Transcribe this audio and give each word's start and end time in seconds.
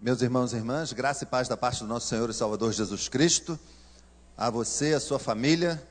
Meus 0.00 0.22
irmãos 0.22 0.52
e 0.52 0.56
irmãs, 0.56 0.92
graça 0.92 1.24
e 1.24 1.26
paz 1.26 1.48
da 1.48 1.56
parte 1.56 1.80
do 1.80 1.88
nosso 1.88 2.06
Senhor 2.06 2.30
e 2.30 2.32
Salvador 2.32 2.72
Jesus 2.72 3.08
Cristo, 3.08 3.58
a 4.36 4.48
você, 4.48 4.94
a 4.94 5.00
sua 5.00 5.18
família. 5.18 5.84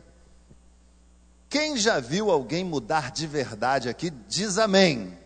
Quem 1.49 1.76
já 1.76 1.99
viu 1.99 2.31
alguém 2.31 2.63
mudar 2.63 3.12
de 3.12 3.28
verdade 3.28 3.89
aqui, 3.89 4.09
diz 4.09 4.57
amém. 4.57 5.17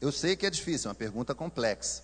Eu 0.00 0.10
sei 0.10 0.34
que 0.34 0.46
é 0.46 0.50
difícil, 0.50 0.88
é 0.88 0.92
uma 0.92 0.94
pergunta 0.94 1.34
complexa. 1.34 2.02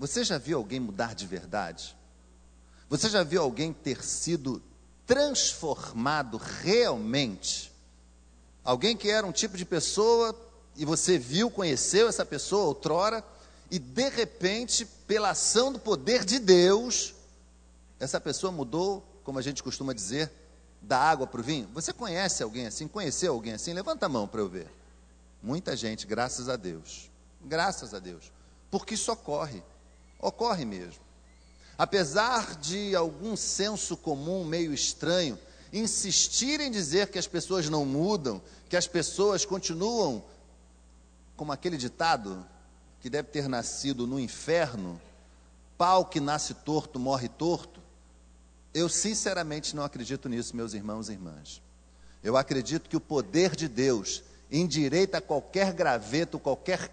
Você 0.00 0.24
já 0.24 0.38
viu 0.38 0.58
alguém 0.58 0.80
mudar 0.80 1.14
de 1.14 1.24
verdade? 1.24 1.96
Você 2.88 3.08
já 3.08 3.22
viu 3.22 3.42
alguém 3.42 3.72
ter 3.72 4.02
sido 4.02 4.60
transformado 5.06 6.36
realmente? 6.36 7.70
Alguém 8.64 8.96
que 8.96 9.08
era 9.08 9.24
um 9.24 9.30
tipo 9.30 9.56
de 9.56 9.64
pessoa 9.64 10.50
e 10.76 10.84
você 10.84 11.18
viu, 11.18 11.50
conheceu 11.50 12.08
essa 12.08 12.24
pessoa 12.24 12.66
outrora, 12.66 13.24
e 13.70 13.78
de 13.78 14.08
repente, 14.08 14.84
pela 15.06 15.30
ação 15.30 15.72
do 15.72 15.78
poder 15.78 16.24
de 16.24 16.38
Deus, 16.38 17.14
essa 17.98 18.20
pessoa 18.20 18.52
mudou, 18.52 19.02
como 19.24 19.38
a 19.38 19.42
gente 19.42 19.62
costuma 19.62 19.92
dizer, 19.92 20.30
da 20.80 20.98
água 20.98 21.26
para 21.26 21.40
o 21.40 21.44
vinho. 21.44 21.68
Você 21.72 21.92
conhece 21.92 22.42
alguém 22.42 22.66
assim? 22.66 22.88
Conheceu 22.88 23.32
alguém 23.32 23.52
assim? 23.52 23.72
Levanta 23.72 24.06
a 24.06 24.08
mão 24.08 24.26
para 24.26 24.40
eu 24.40 24.48
ver. 24.48 24.68
Muita 25.42 25.76
gente, 25.76 26.06
graças 26.06 26.48
a 26.48 26.56
Deus. 26.56 27.10
Graças 27.44 27.94
a 27.94 27.98
Deus. 27.98 28.32
Porque 28.70 28.94
isso 28.94 29.12
ocorre. 29.12 29.62
Ocorre 30.18 30.64
mesmo. 30.64 31.00
Apesar 31.78 32.56
de 32.56 32.94
algum 32.94 33.36
senso 33.36 33.96
comum 33.96 34.44
meio 34.44 34.74
estranho 34.74 35.38
insistir 35.72 36.60
em 36.60 36.70
dizer 36.70 37.08
que 37.08 37.18
as 37.18 37.26
pessoas 37.26 37.68
não 37.68 37.86
mudam, 37.86 38.42
que 38.68 38.76
as 38.76 38.86
pessoas 38.86 39.44
continuam 39.44 40.22
como 41.42 41.50
aquele 41.50 41.76
ditado 41.76 42.46
que 43.00 43.10
deve 43.10 43.26
ter 43.26 43.48
nascido 43.48 44.06
no 44.06 44.20
inferno, 44.20 45.02
pau 45.76 46.04
que 46.04 46.20
nasce 46.20 46.54
torto 46.54 47.00
morre 47.00 47.28
torto. 47.28 47.80
Eu 48.72 48.88
sinceramente 48.88 49.74
não 49.74 49.82
acredito 49.82 50.28
nisso, 50.28 50.54
meus 50.54 50.72
irmãos 50.72 51.08
e 51.08 51.14
irmãs. 51.14 51.60
Eu 52.22 52.36
acredito 52.36 52.88
que 52.88 52.96
o 52.96 53.00
poder 53.00 53.56
de 53.56 53.66
Deus 53.66 54.22
endireita 54.52 55.20
qualquer 55.20 55.72
graveto, 55.72 56.38
qualquer 56.38 56.90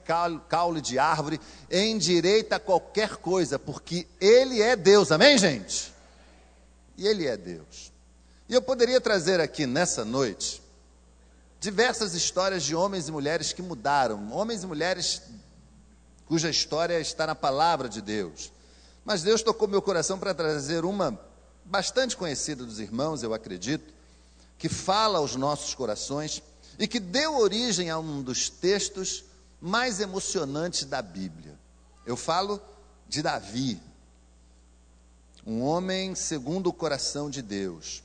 caule 0.47 0.81
de 0.81 0.97
árvore, 0.97 1.39
endireita 1.69 2.59
qualquer 2.59 3.17
coisa, 3.17 3.59
porque 3.59 4.07
Ele 4.19 4.63
é 4.63 4.75
Deus, 4.75 5.11
amém, 5.11 5.37
gente? 5.37 5.93
E 6.97 7.05
Ele 7.05 7.27
é 7.27 7.37
Deus. 7.37 7.93
E 8.49 8.55
eu 8.55 8.63
poderia 8.63 8.99
trazer 8.99 9.39
aqui 9.39 9.67
nessa 9.67 10.03
noite 10.03 10.59
diversas 11.59 12.13
histórias 12.13 12.63
de 12.63 12.75
homens 12.75 13.07
e 13.07 13.11
mulheres 13.11 13.51
que 13.51 13.61
mudaram, 13.61 14.31
homens 14.31 14.63
e 14.63 14.67
mulheres 14.67 15.21
cuja 16.25 16.49
história 16.49 16.99
está 16.99 17.27
na 17.27 17.35
palavra 17.35 17.89
de 17.89 18.01
Deus. 18.01 18.51
Mas 19.03 19.23
Deus 19.23 19.41
tocou 19.41 19.67
meu 19.67 19.81
coração 19.81 20.17
para 20.17 20.33
trazer 20.33 20.85
uma 20.85 21.19
bastante 21.65 22.15
conhecida 22.15 22.65
dos 22.65 22.79
irmãos, 22.79 23.23
eu 23.23 23.33
acredito, 23.33 23.93
que 24.57 24.69
fala 24.69 25.19
aos 25.19 25.35
nossos 25.35 25.73
corações 25.73 26.41
e 26.77 26.87
que 26.87 26.99
deu 26.99 27.37
origem 27.37 27.89
a 27.89 27.99
um 27.99 28.21
dos 28.21 28.49
textos 28.49 29.23
mais 29.59 29.99
emocionantes 29.99 30.85
da 30.85 31.01
Bíblia. 31.01 31.59
Eu 32.05 32.15
falo 32.15 32.61
de 33.07 33.21
Davi, 33.21 33.81
um 35.45 35.61
homem 35.61 36.15
segundo 36.15 36.67
o 36.67 36.73
coração 36.73 37.29
de 37.29 37.41
Deus 37.41 38.03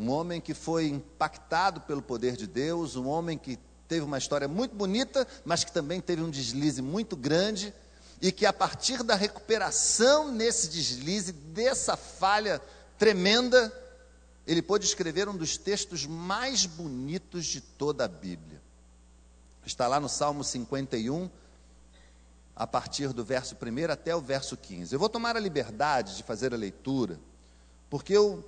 um 0.00 0.10
homem 0.10 0.40
que 0.40 0.54
foi 0.54 0.88
impactado 0.88 1.82
pelo 1.82 2.00
poder 2.00 2.34
de 2.34 2.46
Deus, 2.46 2.96
um 2.96 3.06
homem 3.06 3.36
que 3.36 3.58
teve 3.86 4.00
uma 4.00 4.16
história 4.16 4.48
muito 4.48 4.74
bonita, 4.74 5.28
mas 5.44 5.62
que 5.62 5.70
também 5.70 6.00
teve 6.00 6.22
um 6.22 6.30
deslize 6.30 6.80
muito 6.80 7.14
grande, 7.14 7.74
e 8.18 8.32
que 8.32 8.46
a 8.46 8.52
partir 8.52 9.02
da 9.02 9.14
recuperação 9.14 10.32
nesse 10.32 10.70
deslize, 10.70 11.32
dessa 11.32 11.98
falha 11.98 12.62
tremenda, 12.96 13.70
ele 14.46 14.62
pôde 14.62 14.86
escrever 14.86 15.28
um 15.28 15.36
dos 15.36 15.58
textos 15.58 16.06
mais 16.06 16.64
bonitos 16.64 17.44
de 17.44 17.60
toda 17.60 18.06
a 18.06 18.08
Bíblia. 18.08 18.58
Está 19.66 19.86
lá 19.86 20.00
no 20.00 20.08
Salmo 20.08 20.42
51, 20.42 21.28
a 22.56 22.66
partir 22.66 23.12
do 23.12 23.22
verso 23.22 23.54
1 23.54 23.92
até 23.92 24.16
o 24.16 24.20
verso 24.20 24.56
15. 24.56 24.94
Eu 24.94 24.98
vou 24.98 25.10
tomar 25.10 25.36
a 25.36 25.40
liberdade 25.40 26.16
de 26.16 26.22
fazer 26.22 26.54
a 26.54 26.56
leitura, 26.56 27.20
porque 27.90 28.14
eu 28.14 28.42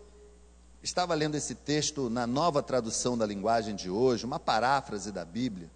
Estava 0.83 1.15
lendo 1.15 1.37
esse 1.37 1.55
texto 1.55 2.11
na 2.11 2.27
nova 2.27 2.63
tradução 2.63 3.17
da 3.17 3.25
linguagem 3.25 3.77
de 3.77 3.89
hoje, 3.89 4.27
uma 4.27 4.41
paráfrase 4.41 5.13
da 5.13 5.25
Bíblia. 5.25 5.71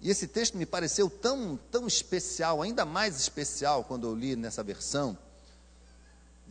E 0.00 0.10
esse 0.10 0.28
texto 0.28 0.56
me 0.56 0.64
pareceu 0.64 1.10
tão, 1.10 1.58
tão 1.70 1.86
especial, 1.86 2.62
ainda 2.62 2.84
mais 2.84 3.16
especial 3.18 3.82
quando 3.82 4.06
eu 4.06 4.14
li 4.14 4.36
nessa 4.36 4.62
versão. 4.62 5.18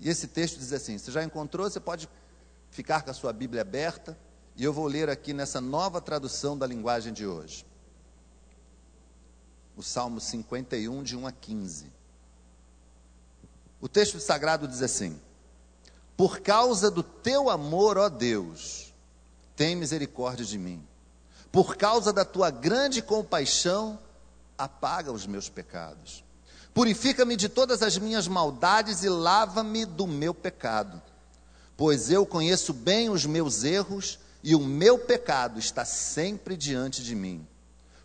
E 0.02 0.10
esse 0.10 0.28
texto 0.28 0.58
diz 0.58 0.74
assim: 0.74 0.98
Você 0.98 1.12
já 1.12 1.24
encontrou? 1.24 1.70
Você 1.70 1.80
pode 1.80 2.10
ficar 2.72 3.04
com 3.04 3.12
a 3.12 3.14
sua 3.14 3.32
Bíblia 3.32 3.62
aberta. 3.62 4.18
E 4.56 4.64
eu 4.64 4.74
vou 4.74 4.86
ler 4.86 5.10
aqui 5.10 5.34
nessa 5.34 5.62
nova 5.62 6.02
tradução 6.02 6.58
da 6.58 6.68
linguagem 6.68 7.14
de 7.14 7.26
hoje. 7.26 7.66
O 9.78 9.84
Salmo 9.84 10.20
51, 10.20 11.04
de 11.04 11.16
1 11.16 11.28
a 11.28 11.32
15. 11.32 11.86
O 13.80 13.88
texto 13.88 14.20
sagrado 14.20 14.68
diz 14.68 14.82
assim: 14.82 15.20
por 16.16 16.40
causa 16.40 16.92
do 16.92 17.02
teu 17.02 17.50
amor, 17.50 17.98
ó 17.98 18.10
Deus, 18.10 18.94
tem 19.56 19.76
misericórdia 19.76 20.46
de 20.46 20.58
mim. 20.58 20.84
Por 21.52 21.76
causa 21.76 22.14
da 22.14 22.24
tua 22.24 22.50
grande 22.50 23.02
compaixão, 23.02 24.00
apaga 24.58 25.12
os 25.12 25.26
meus 25.26 25.50
pecados. 25.50 26.24
Purifica-me 26.74 27.36
de 27.36 27.50
todas 27.50 27.82
as 27.82 27.98
minhas 27.98 28.28
maldades 28.28 29.04
e 29.04 29.10
lava-me 29.10 29.86
do 29.86 30.08
meu 30.08 30.34
pecado. 30.34 31.02
Pois 31.76 32.10
eu 32.10 32.26
conheço 32.26 32.74
bem 32.74 33.10
os 33.10 33.26
meus 33.26 33.64
erros 33.64 34.20
e 34.44 34.56
o 34.56 34.60
meu 34.60 34.98
pecado 34.98 35.60
está 35.60 35.84
sempre 35.84 36.56
diante 36.56 37.04
de 37.04 37.14
mim. 37.16 37.46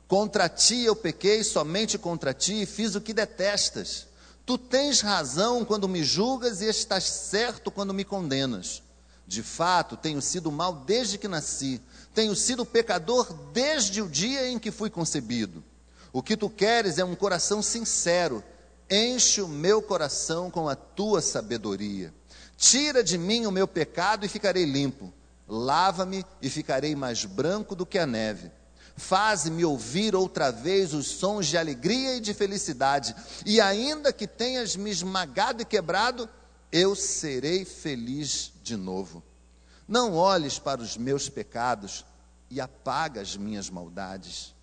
Contra 0.09 0.49
ti 0.49 0.83
eu 0.83 0.95
pequei, 0.95 1.43
somente 1.43 1.99
contra 1.99 2.33
ti, 2.33 2.63
e 2.63 2.67
fiz 2.67 2.95
o 2.95 3.01
que 3.01 3.13
detestas. 3.13 4.07
Tu 4.47 4.57
tens 4.57 5.01
razão 5.01 5.65
quando 5.65 5.89
me 5.89 6.05
julgas 6.05 6.61
e 6.61 6.67
estás 6.67 7.03
certo 7.03 7.69
quando 7.69 7.93
me 7.93 8.05
condenas. 8.05 8.81
De 9.27 9.43
fato, 9.43 9.97
tenho 9.97 10.23
sido 10.23 10.53
mal 10.53 10.73
desde 10.73 11.19
que 11.19 11.27
nasci, 11.27 11.81
tenho 12.15 12.37
sido 12.37 12.65
pecador 12.65 13.33
desde 13.53 14.01
o 14.01 14.09
dia 14.09 14.49
em 14.49 14.57
que 14.57 14.71
fui 14.71 14.89
concebido. 14.89 15.65
O 16.13 16.23
que 16.23 16.37
tu 16.37 16.49
queres 16.49 16.97
é 16.97 17.05
um 17.05 17.17
coração 17.17 17.61
sincero. 17.61 18.43
Enche 18.89 19.43
o 19.43 19.49
meu 19.49 19.83
coração 19.83 20.49
com 20.49 20.69
a 20.69 20.77
tua 20.77 21.21
sabedoria. 21.21 22.15
Tira 22.57 23.03
de 23.03 23.19
mim 23.19 23.47
o 23.47 23.53
meu 23.53 23.67
pecado 23.67 24.25
e 24.25 24.29
ficarei 24.29 24.65
limpo. 24.65 25.13
Lava-me 25.49 26.25
e 26.41 26.49
ficarei 26.49 26.95
mais 26.95 27.25
branco 27.25 27.75
do 27.75 27.85
que 27.85 27.99
a 27.99 28.07
neve. 28.07 28.53
Faze-me 28.97 29.63
ouvir 29.65 30.17
outra 30.17 30.51
vez 30.51 30.95
os 30.95 31.07
sons 31.07 31.47
de 31.47 31.59
alegria 31.59 32.17
e 32.17 32.21
de 32.21 32.33
felicidade, 32.33 33.15
e 33.45 33.61
ainda 33.61 34.13
que 34.13 34.27
tenhas 34.27 34.75
me 34.75 34.91
esmagado 34.91 35.61
e 35.61 35.67
quebrado, 35.67 36.29
eu 36.73 36.97
serei 36.97 37.65
feliz 37.65 38.53
de 38.63 38.75
novo. 38.75 39.23
Não 39.87 40.15
olhes 40.15 40.59
para 40.59 40.81
os 40.81 40.97
meus 40.97 41.29
pecados 41.29 42.05
e 42.51 42.61
apaga 42.61 43.21
as 43.21 43.37
minhas 43.37 43.69
maldades. 43.69 44.55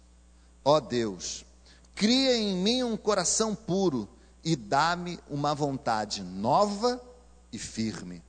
Ó 0.65 0.79
Deus, 0.79 1.45
cria 1.93 2.35
em 2.35 2.55
mim 2.55 2.83
um 2.83 2.97
coração 2.97 3.53
puro 3.53 4.09
e 4.43 4.55
dá-me 4.55 5.19
uma 5.29 5.53
vontade 5.53 6.23
nova 6.23 7.01
e 7.51 7.59
firme. 7.59 8.23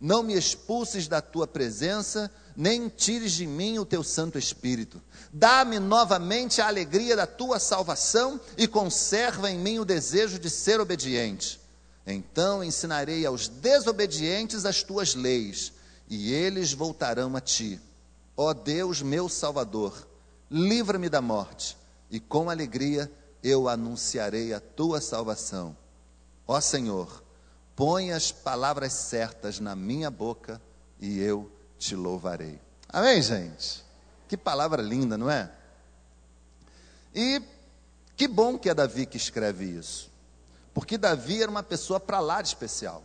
Não 0.00 0.22
me 0.22 0.34
expulses 0.34 1.06
da 1.06 1.20
tua 1.20 1.46
presença 1.46 2.30
nem 2.56 2.88
tires 2.88 3.32
de 3.32 3.46
mim 3.46 3.78
o 3.78 3.84
teu 3.84 4.02
Santo 4.02 4.38
Espírito. 4.38 5.00
Dá-me 5.32 5.78
novamente 5.78 6.60
a 6.60 6.66
alegria 6.66 7.16
da 7.16 7.26
tua 7.26 7.58
salvação 7.58 8.40
e 8.56 8.68
conserva 8.68 9.50
em 9.50 9.58
mim 9.58 9.78
o 9.78 9.84
desejo 9.84 10.38
de 10.38 10.50
ser 10.50 10.80
obediente. 10.80 11.60
Então 12.06 12.62
ensinarei 12.62 13.24
aos 13.24 13.48
desobedientes 13.48 14.64
as 14.64 14.82
tuas 14.82 15.14
leis, 15.14 15.72
e 16.08 16.32
eles 16.32 16.72
voltarão 16.72 17.36
a 17.36 17.40
ti. 17.40 17.80
Ó 18.36 18.52
Deus, 18.52 19.00
meu 19.00 19.28
Salvador, 19.28 20.06
livra-me 20.50 21.08
da 21.08 21.22
morte, 21.22 21.76
e 22.10 22.18
com 22.18 22.50
alegria 22.50 23.10
eu 23.42 23.68
anunciarei 23.68 24.52
a 24.52 24.60
tua 24.60 25.00
salvação. 25.00 25.76
Ó 26.46 26.60
Senhor, 26.60 27.22
põe 27.74 28.12
as 28.12 28.30
palavras 28.30 28.92
certas 28.92 29.60
na 29.60 29.74
minha 29.74 30.10
boca, 30.10 30.60
e 31.00 31.18
eu 31.20 31.50
te 31.82 31.96
louvarei. 31.96 32.60
Amém, 32.88 33.20
gente? 33.20 33.84
Que 34.28 34.36
palavra 34.36 34.80
linda, 34.80 35.18
não 35.18 35.28
é? 35.28 35.50
E 37.12 37.42
que 38.16 38.28
bom 38.28 38.56
que 38.56 38.70
é 38.70 38.74
Davi 38.74 39.04
que 39.04 39.16
escreve 39.16 39.64
isso. 39.64 40.08
Porque 40.72 40.96
Davi 40.96 41.42
era 41.42 41.50
uma 41.50 41.62
pessoa 41.62 41.98
para 41.98 42.20
lá 42.20 42.40
de 42.40 42.48
especial. 42.48 43.02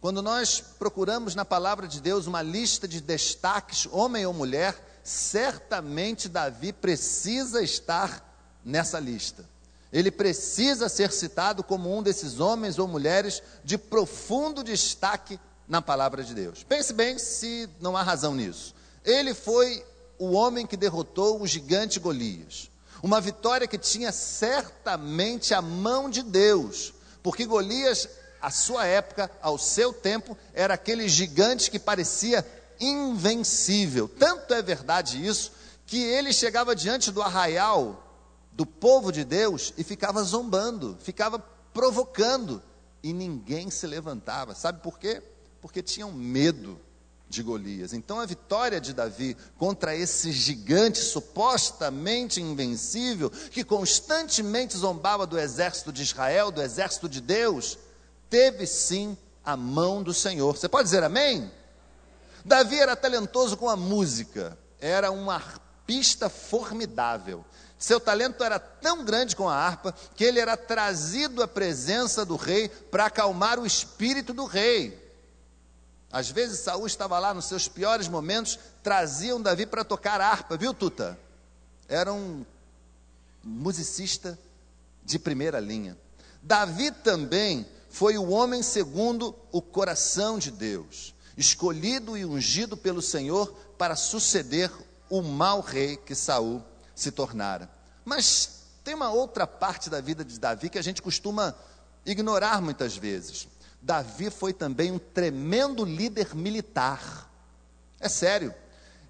Quando 0.00 0.22
nós 0.22 0.60
procuramos 0.78 1.34
na 1.34 1.44
palavra 1.44 1.86
de 1.86 2.00
Deus 2.00 2.26
uma 2.26 2.40
lista 2.40 2.88
de 2.88 3.00
destaques, 3.00 3.86
homem 3.92 4.24
ou 4.24 4.32
mulher, 4.32 4.74
certamente 5.04 6.30
Davi 6.30 6.72
precisa 6.72 7.62
estar 7.62 8.34
nessa 8.64 8.98
lista. 8.98 9.44
Ele 9.92 10.10
precisa 10.10 10.88
ser 10.88 11.12
citado 11.12 11.62
como 11.62 11.94
um 11.94 12.02
desses 12.02 12.40
homens 12.40 12.78
ou 12.78 12.88
mulheres 12.88 13.42
de 13.62 13.76
profundo 13.76 14.64
destaque 14.64 15.38
na 15.68 15.80
palavra 15.80 16.22
de 16.22 16.34
Deus. 16.34 16.62
Pense 16.62 16.92
bem 16.92 17.18
se 17.18 17.68
não 17.80 17.96
há 17.96 18.02
razão 18.02 18.34
nisso. 18.34 18.74
Ele 19.04 19.34
foi 19.34 19.84
o 20.18 20.32
homem 20.32 20.66
que 20.66 20.76
derrotou 20.76 21.40
o 21.40 21.46
gigante 21.46 21.98
Golias. 21.98 22.70
Uma 23.02 23.20
vitória 23.20 23.66
que 23.66 23.78
tinha 23.78 24.12
certamente 24.12 25.52
a 25.52 25.60
mão 25.60 26.08
de 26.08 26.22
Deus, 26.22 26.94
porque 27.22 27.44
Golias, 27.44 28.08
à 28.40 28.50
sua 28.50 28.86
época, 28.86 29.30
ao 29.40 29.58
seu 29.58 29.92
tempo, 29.92 30.38
era 30.54 30.74
aquele 30.74 31.08
gigante 31.08 31.70
que 31.70 31.78
parecia 31.78 32.46
invencível. 32.78 34.08
Tanto 34.08 34.54
é 34.54 34.62
verdade 34.62 35.24
isso 35.24 35.52
que 35.86 36.00
ele 36.00 36.32
chegava 36.32 36.76
diante 36.76 37.10
do 37.10 37.20
arraial 37.20 38.08
do 38.52 38.64
povo 38.64 39.10
de 39.10 39.24
Deus 39.24 39.72
e 39.76 39.82
ficava 39.82 40.22
zombando, 40.22 40.96
ficava 41.00 41.38
provocando, 41.72 42.62
e 43.02 43.12
ninguém 43.12 43.70
se 43.70 43.86
levantava. 43.86 44.54
Sabe 44.54 44.80
por 44.80 44.98
quê? 44.98 45.22
Porque 45.62 45.82
tinham 45.82 46.12
medo 46.12 46.78
de 47.32 47.42
Golias. 47.42 47.94
Então 47.94 48.20
a 48.20 48.26
vitória 48.26 48.78
de 48.78 48.92
Davi 48.92 49.34
contra 49.56 49.96
esse 49.96 50.30
gigante 50.30 50.98
supostamente 50.98 52.42
invencível, 52.42 53.30
que 53.30 53.64
constantemente 53.64 54.76
zombava 54.76 55.26
do 55.26 55.38
exército 55.38 55.90
de 55.90 56.02
Israel, 56.02 56.50
do 56.50 56.60
exército 56.60 57.08
de 57.08 57.22
Deus, 57.22 57.78
teve 58.28 58.66
sim 58.66 59.16
a 59.42 59.56
mão 59.56 60.02
do 60.02 60.12
Senhor. 60.12 60.54
Você 60.54 60.68
pode 60.68 60.84
dizer 60.84 61.02
amém? 61.02 61.50
Davi 62.44 62.78
era 62.78 62.94
talentoso 62.94 63.56
com 63.56 63.70
a 63.70 63.76
música, 63.76 64.58
era 64.78 65.10
um 65.10 65.30
arpista 65.30 66.28
formidável. 66.28 67.44
Seu 67.78 67.98
talento 67.98 68.44
era 68.44 68.58
tão 68.58 69.04
grande 69.04 69.34
com 69.34 69.48
a 69.48 69.56
harpa 69.56 69.94
que 70.14 70.22
ele 70.22 70.38
era 70.38 70.56
trazido 70.56 71.42
à 71.42 71.48
presença 71.48 72.24
do 72.24 72.36
rei 72.36 72.68
para 72.68 73.06
acalmar 73.06 73.58
o 73.58 73.66
espírito 73.66 74.34
do 74.34 74.44
rei. 74.44 75.01
Às 76.12 76.30
vezes 76.30 76.60
Saul 76.60 76.86
estava 76.86 77.18
lá 77.18 77.32
nos 77.32 77.46
seus 77.46 77.66
piores 77.66 78.06
momentos, 78.06 78.58
traziam 78.82 79.40
Davi 79.40 79.64
para 79.64 79.82
tocar 79.82 80.20
harpa, 80.20 80.58
viu, 80.58 80.74
Tuta? 80.74 81.18
Era 81.88 82.12
um 82.12 82.44
musicista 83.42 84.38
de 85.02 85.18
primeira 85.18 85.58
linha. 85.58 85.96
Davi 86.42 86.90
também 86.90 87.66
foi 87.88 88.18
o 88.18 88.28
homem 88.28 88.62
segundo 88.62 89.34
o 89.50 89.62
coração 89.62 90.38
de 90.38 90.50
Deus, 90.50 91.14
escolhido 91.36 92.16
e 92.16 92.24
ungido 92.24 92.76
pelo 92.76 93.00
Senhor 93.00 93.52
para 93.78 93.96
suceder 93.96 94.70
o 95.08 95.22
mau 95.22 95.60
rei 95.60 95.96
que 95.96 96.14
Saul 96.14 96.62
se 96.94 97.10
tornara. 97.10 97.70
Mas 98.04 98.62
tem 98.84 98.94
uma 98.94 99.10
outra 99.10 99.46
parte 99.46 99.88
da 99.88 100.00
vida 100.00 100.24
de 100.24 100.38
Davi 100.38 100.68
que 100.68 100.78
a 100.78 100.82
gente 100.82 101.00
costuma 101.00 101.54
ignorar 102.04 102.60
muitas 102.60 102.96
vezes. 102.96 103.48
Davi 103.82 104.30
foi 104.30 104.52
também 104.52 104.92
um 104.92 104.98
tremendo 104.98 105.84
líder 105.84 106.36
militar. 106.36 107.28
É 107.98 108.08
sério. 108.08 108.54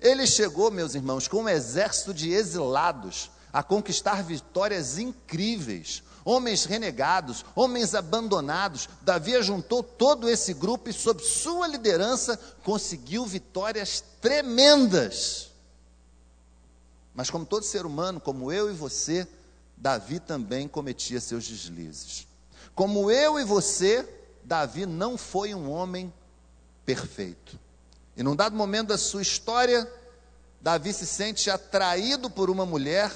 Ele 0.01 0.27
chegou, 0.27 0.71
meus 0.71 0.95
irmãos, 0.95 1.29
com 1.29 1.43
um 1.43 1.49
exército 1.49 2.15
de 2.15 2.33
exilados 2.33 3.31
a 3.53 3.63
conquistar 3.63 4.23
vitórias 4.23 4.99
incríveis. 4.99 6.03
Homens 6.25 6.65
renegados, 6.65 7.45
homens 7.55 7.95
abandonados. 7.95 8.89
Davi 9.03 9.41
juntou 9.43 9.83
todo 9.83 10.29
esse 10.29 10.55
grupo 10.55 10.89
e, 10.89 10.93
sob 10.93 11.23
sua 11.23 11.67
liderança, 11.67 12.39
conseguiu 12.65 13.27
vitórias 13.27 14.03
tremendas. 14.23 15.51
Mas, 17.15 17.29
como 17.29 17.45
todo 17.45 17.65
ser 17.65 17.85
humano, 17.85 18.21
como 18.21 18.51
eu 18.51 18.71
e 18.71 18.73
você, 18.73 19.29
Davi 19.77 20.19
também 20.19 20.67
cometia 20.67 21.21
seus 21.21 21.47
deslizes. 21.47 22.27
Como 22.75 23.11
eu 23.11 23.39
e 23.39 23.45
você, 23.45 24.22
Davi 24.44 24.87
não 24.87 25.17
foi 25.17 25.55
um 25.55 25.71
homem 25.71 26.12
perfeito. 26.85 27.59
E 28.17 28.23
num 28.23 28.37
dado 28.37 28.56
momento 28.56 28.89
da 28.89 28.99
sua 28.99 29.23
história, 29.23 29.91
Davi 30.61 30.93
se 30.93 31.06
sente 31.06 31.50
atraído 31.50 32.31
por 32.31 32.50
uma 32.50 32.67
mulher 32.67 33.11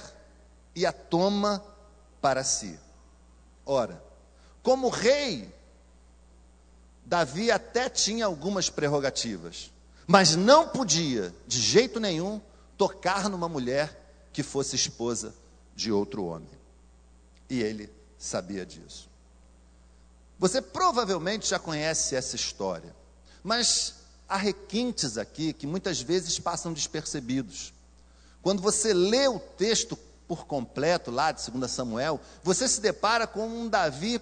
e 0.75 0.87
a 0.87 0.93
toma 0.93 1.63
para 2.21 2.43
si. 2.43 2.79
Ora, 3.65 4.03
como 4.63 4.89
rei, 4.89 5.53
Davi 7.05 7.51
até 7.51 7.89
tinha 7.89 8.27
algumas 8.27 8.69
prerrogativas, 8.69 9.71
mas 10.07 10.35
não 10.35 10.69
podia, 10.69 11.35
de 11.47 11.61
jeito 11.61 12.01
nenhum, 12.01 12.41
tocar 12.77 13.29
numa 13.29 13.49
mulher 13.49 13.97
que 14.33 14.43
fosse 14.43 14.77
esposa 14.77 15.35
de 15.75 15.91
outro 15.93 16.25
homem. 16.25 16.51
E 17.49 17.61
ele 17.63 17.93
sabia 18.19 18.67
disso. 18.67 19.09
Você 20.39 20.61
provavelmente 20.61 21.49
já 21.49 21.59
conhece 21.59 22.15
essa 22.15 22.37
história, 22.37 22.95
mas 23.43 23.95
há 24.29 24.37
requintes 24.37 25.17
aqui 25.17 25.53
que 25.53 25.67
muitas 25.67 26.01
vezes 26.01 26.39
passam 26.39 26.73
despercebidos. 26.73 27.73
Quando 28.43 28.63
você 28.63 28.93
lê 28.93 29.27
o 29.29 29.39
texto 29.39 29.99
por 30.29 30.47
completo, 30.47 31.11
lá 31.11 31.33
de 31.33 31.51
2 31.51 31.71
Samuel, 31.71 32.21
você 32.43 32.69
se 32.69 32.81
depara 32.81 33.27
com 33.27 33.47
um 33.47 33.69
Davi 33.69 34.21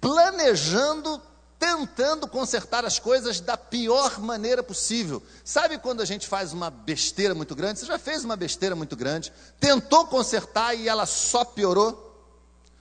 planejando 0.00 1.20
tentando 1.60 2.26
consertar 2.26 2.86
as 2.86 2.98
coisas 2.98 3.38
da 3.38 3.54
pior 3.54 4.18
maneira 4.18 4.62
possível. 4.62 5.22
Sabe 5.44 5.76
quando 5.76 6.00
a 6.00 6.06
gente 6.06 6.26
faz 6.26 6.54
uma 6.54 6.70
besteira 6.70 7.34
muito 7.34 7.54
grande? 7.54 7.80
Você 7.80 7.86
já 7.86 7.98
fez 7.98 8.24
uma 8.24 8.34
besteira 8.34 8.74
muito 8.74 8.96
grande, 8.96 9.30
tentou 9.60 10.06
consertar 10.06 10.74
e 10.74 10.88
ela 10.88 11.04
só 11.04 11.44
piorou? 11.44 12.06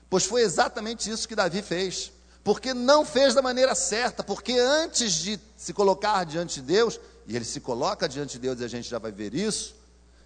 Pois 0.09 0.23
foi 0.23 0.43
exatamente 0.43 1.11
isso 1.11 1.27
que 1.27 1.35
Davi 1.35 1.61
fez. 1.61 2.13
Porque 2.49 2.73
não 2.73 3.05
fez 3.05 3.35
da 3.35 3.43
maneira 3.43 3.75
certa, 3.75 4.23
porque 4.23 4.53
antes 4.53 5.13
de 5.13 5.39
se 5.55 5.71
colocar 5.71 6.23
diante 6.23 6.55
de 6.55 6.65
Deus, 6.65 6.99
e 7.27 7.35
ele 7.35 7.45
se 7.45 7.59
coloca 7.59 8.09
diante 8.09 8.31
de 8.31 8.39
Deus 8.39 8.59
e 8.59 8.63
a 8.63 8.67
gente 8.67 8.89
já 8.89 8.97
vai 8.97 9.11
ver 9.11 9.35
isso, 9.35 9.75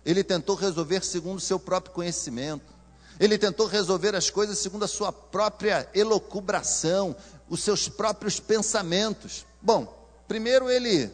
ele 0.05 0.23
tentou 0.23 0.55
resolver 0.55 1.03
segundo 1.03 1.39
o 1.39 1.41
seu 1.41 1.59
próprio 1.59 1.93
conhecimento. 1.93 2.73
Ele 3.19 3.37
tentou 3.37 3.67
resolver 3.67 4.15
as 4.15 4.29
coisas 4.29 4.57
segundo 4.57 4.85
a 4.85 4.87
sua 4.87 5.11
própria 5.11 5.85
elocubração, 5.93 7.13
os 7.49 7.61
seus 7.61 7.89
próprios 7.89 8.39
pensamentos. 8.39 9.45
Bom, 9.61 9.93
primeiro 10.25 10.69
ele 10.69 11.11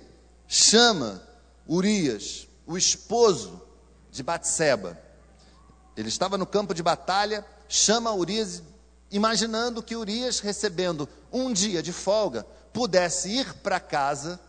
chama 0.47 1.23
Urias, 1.67 2.47
o 2.67 2.77
esposo 2.77 3.59
de 4.11 4.21
Batseba. 4.21 4.95
Ele 5.97 6.09
estava 6.09 6.37
no 6.37 6.45
campo 6.45 6.71
de 6.71 6.83
batalha, 6.83 7.43
chama 7.67 8.13
Urias, 8.13 8.61
imaginando 9.11 9.83
que 9.83 9.95
Urias, 9.95 10.39
recebendo 10.39 11.07
um 11.31 11.51
dia 11.51 11.81
de 11.81 11.91
folga, 11.91 12.45
pudesse 12.71 13.29
ir 13.29 13.53
para 13.55 13.79
casa, 13.79 14.39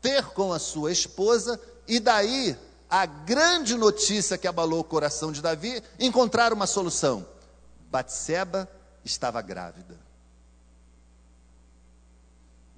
ter 0.00 0.24
com 0.26 0.52
a 0.52 0.58
sua 0.58 0.92
esposa 0.92 1.60
e 1.86 2.00
daí 2.00 2.56
a 2.88 3.04
grande 3.04 3.74
notícia 3.74 4.38
que 4.38 4.48
abalou 4.48 4.80
o 4.80 4.84
coração 4.84 5.30
de 5.30 5.42
Davi, 5.42 5.82
encontrar 5.98 6.52
uma 6.52 6.66
solução. 6.66 7.26
Batseba 7.90 8.68
estava 9.04 9.42
grávida. 9.42 9.98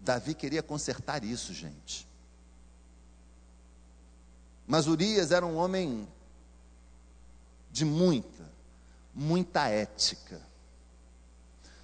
Davi 0.01 0.35
queria 0.35 0.63
consertar 0.63 1.23
isso, 1.23 1.53
gente. 1.55 2.09
Mas 4.67 4.87
Urias 4.87 5.31
era 5.31 5.45
um 5.45 5.57
homem 5.57 6.09
de 7.71 7.85
muita, 7.85 8.51
muita 9.15 9.69
ética. 9.69 10.41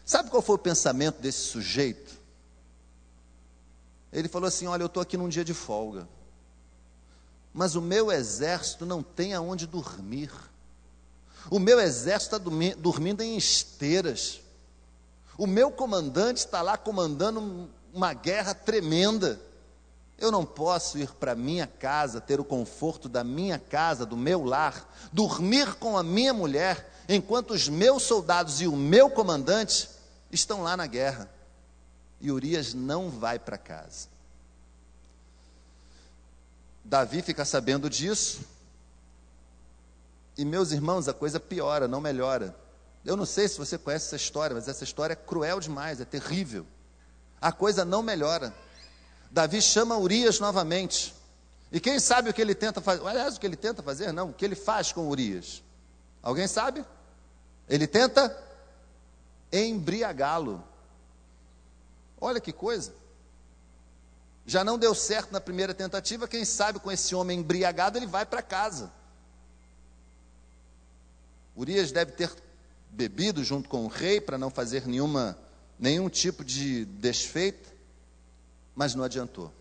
Sabe 0.07 0.31
qual 0.31 0.41
foi 0.41 0.55
o 0.55 0.59
pensamento 0.59 1.21
desse 1.21 1.41
sujeito? 1.41 2.17
Ele 4.11 4.29
falou 4.29 4.49
assim: 4.49 4.67
Olha, 4.67 4.83
eu 4.83 4.87
estou 4.87 5.03
aqui 5.03 5.19
num 5.19 5.29
dia 5.29 5.45
de 5.45 5.53
folga 5.53 6.09
mas 7.57 7.75
o 7.75 7.81
meu 7.81 8.13
exército 8.13 8.85
não 8.85 9.03
tem 9.03 9.33
aonde 9.33 9.67
dormir. 9.67 10.31
O 11.51 11.59
meu 11.59 11.81
exército 11.81 12.37
está 12.37 12.75
dormindo 12.77 13.23
em 13.23 13.35
esteiras. 13.35 14.43
O 15.39 15.47
meu 15.47 15.71
comandante 15.71 16.37
está 16.37 16.61
lá 16.61 16.77
comandando 16.77 17.71
uma 17.95 18.13
guerra 18.13 18.53
tremenda. 18.53 19.41
Eu 20.19 20.31
não 20.31 20.45
posso 20.45 20.99
ir 20.99 21.11
para 21.13 21.35
minha 21.35 21.67
casa, 21.67 22.21
ter 22.21 22.39
o 22.39 22.45
conforto 22.45 23.09
da 23.09 23.25
minha 23.25 23.59
casa, 23.59 24.05
do 24.05 24.19
meu 24.19 24.45
lar, 24.45 24.95
dormir 25.11 25.77
com 25.77 25.97
a 25.97 26.03
minha 26.03 26.35
mulher, 26.35 26.93
enquanto 27.09 27.53
os 27.53 27.71
meus 27.71 28.03
soldados 28.03 28.61
e 28.61 28.67
o 28.67 28.77
meu 28.77 29.09
comandante 29.09 29.89
estão 30.31 30.63
lá 30.63 30.77
na 30.77 30.87
guerra. 30.87 31.31
E 32.21 32.31
Urias 32.31 32.75
não 32.75 33.11
vai 33.11 33.39
para 33.39 33.59
casa. 33.59 34.09
Davi 36.85 37.21
fica 37.21 37.45
sabendo 37.45 37.91
disso. 37.91 38.41
E 40.37 40.45
meus 40.45 40.71
irmãos, 40.71 41.09
a 41.09 41.15
coisa 41.15 41.41
piora, 41.41 41.89
não 41.89 42.01
melhora. 42.01 42.55
Eu 43.05 43.17
não 43.17 43.27
sei 43.27 43.49
se 43.49 43.59
você 43.59 43.79
conhece 43.79 44.07
essa 44.07 44.17
história, 44.17 44.55
mas 44.55 44.69
essa 44.69 44.85
história 44.85 45.13
é 45.13 45.17
cruel 45.17 45.61
demais, 45.61 46.01
é 46.01 46.05
terrível. 46.05 46.67
A 47.41 47.53
coisa 47.53 47.85
não 47.85 48.03
melhora. 48.03 48.55
Davi 49.31 49.61
chama 49.61 49.99
Urias 49.99 50.41
novamente 50.41 51.15
E 51.71 51.81
quem 51.81 51.99
sabe 51.99 52.31
o 52.31 52.35
que 52.35 52.41
ele 52.41 52.55
tenta 52.55 52.81
fazer? 52.81 53.05
Aliás, 53.07 53.37
o 53.37 53.41
que 53.41 53.47
ele 53.47 53.57
tenta 53.57 53.83
fazer, 53.83 54.13
não, 54.13 54.31
o 54.31 54.33
que 54.33 54.45
ele 54.45 54.55
faz 54.55 54.93
com 54.93 55.09
Urias? 55.09 55.63
Alguém 56.23 56.47
sabe? 56.47 56.85
Ele 57.69 57.87
tenta 57.87 58.29
embriagá-lo. 59.53 60.63
Olha 62.21 62.41
que 62.41 62.53
coisa. 62.53 62.95
Já 64.47 64.63
não 64.63 64.79
deu 64.79 64.95
certo 64.95 65.33
na 65.33 65.41
primeira 65.41 65.75
tentativa, 65.75 66.29
quem 66.29 66.45
sabe 66.45 66.79
com 66.79 66.91
esse 66.91 67.15
homem 67.15 67.41
embriagado 67.41 67.99
ele 67.99 68.07
vai 68.07 68.25
para 68.25 68.43
casa. 68.43 68.93
Urias 71.57 71.91
deve 71.91 72.13
ter 72.13 72.31
bebido 72.91 73.43
junto 73.43 73.69
com 73.69 73.85
o 73.85 73.89
rei 73.89 74.21
para 74.21 74.39
não 74.39 74.51
fazer 74.51 74.87
nenhuma, 74.87 75.37
nenhum 75.79 76.09
tipo 76.09 76.45
de 76.45 76.85
desfeito, 76.85 77.69
mas 78.75 78.95
não 78.95 79.03
adiantou. 79.03 79.53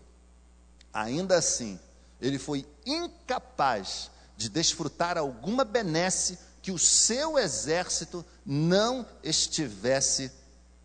Ainda 0.92 1.36
assim, 1.36 1.80
ele 2.20 2.38
foi 2.38 2.64
incapaz 2.84 4.10
de 4.36 4.48
desfrutar 4.48 5.18
alguma 5.18 5.64
benesse 5.64 6.38
que 6.66 6.72
o 6.72 6.78
seu 6.80 7.38
exército 7.38 8.26
não 8.44 9.06
estivesse 9.22 10.32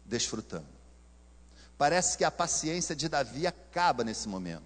desfrutando. 0.05 0.67
Parece 1.75 2.15
que 2.19 2.23
a 2.23 2.29
paciência 2.29 2.95
de 2.95 3.09
Davi 3.09 3.47
acaba 3.47 4.03
nesse 4.03 4.29
momento. 4.29 4.61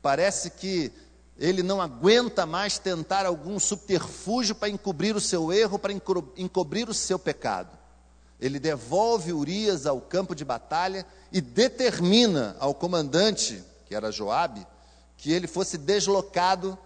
Parece 0.00 0.48
que 0.48 0.92
ele 1.36 1.64
não 1.64 1.82
aguenta 1.82 2.46
mais 2.46 2.78
tentar 2.78 3.26
algum 3.26 3.58
subterfúgio 3.58 4.54
para 4.54 4.68
encobrir 4.68 5.16
o 5.16 5.20
seu 5.20 5.52
erro, 5.52 5.76
para 5.76 5.92
encobrir 6.36 6.88
o 6.88 6.94
seu 6.94 7.18
pecado. 7.18 7.76
Ele 8.40 8.60
devolve 8.60 9.32
Urias 9.32 9.86
ao 9.86 10.00
campo 10.00 10.36
de 10.36 10.44
batalha 10.44 11.04
e 11.32 11.40
determina 11.40 12.54
ao 12.60 12.74
comandante, 12.74 13.60
que 13.86 13.94
era 13.96 14.12
Joabe, 14.12 14.64
que 15.16 15.32
ele 15.32 15.48
fosse 15.48 15.76
deslocado 15.76 16.78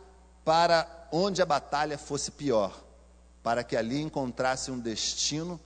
para 0.42 0.88
onde 1.12 1.42
a 1.42 1.46
batalha 1.46 1.98
fosse 1.98 2.30
pior, 2.30 2.82
para 3.44 3.62
que 3.62 3.76
ali 3.76 4.00
encontrasse 4.00 4.70
um 4.70 4.80
destino 4.80 5.60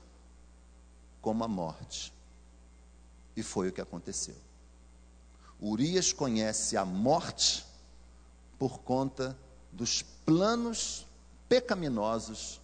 como 1.23 1.45
a 1.45 1.49
morte. 1.49 2.13
E 3.37 3.43
foi 3.43 3.69
o 3.69 3.73
que 3.73 3.81
aconteceu. 3.81 4.35
Urias 5.63 6.13
conhece 6.13 6.77
a 6.77 6.85
morte 6.85 7.65
por 8.59 8.81
conta 8.81 9.39
dos 9.71 10.03
planos 10.03 11.07
pecaminosos 11.49 12.61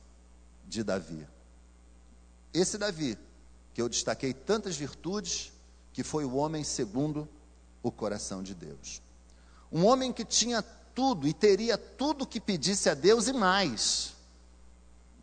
de 0.66 0.82
Davi. 0.82 1.24
Esse 2.52 2.76
Davi, 2.76 3.16
que 3.72 3.80
eu 3.80 3.88
destaquei 3.88 4.34
tantas 4.34 4.76
virtudes, 4.76 5.52
que 5.92 6.02
foi 6.02 6.24
o 6.24 6.34
homem 6.34 6.64
segundo 6.64 7.28
o 7.84 7.92
coração 7.92 8.42
de 8.42 8.52
Deus. 8.52 9.00
Um 9.70 9.84
homem 9.86 10.12
que 10.12 10.24
tinha 10.24 10.60
tudo 10.60 11.28
e 11.28 11.32
teria 11.32 11.78
tudo 11.78 12.26
que 12.26 12.40
pedisse 12.40 12.90
a 12.90 12.94
Deus 12.94 13.28
e 13.28 13.32
mais. 13.32 14.14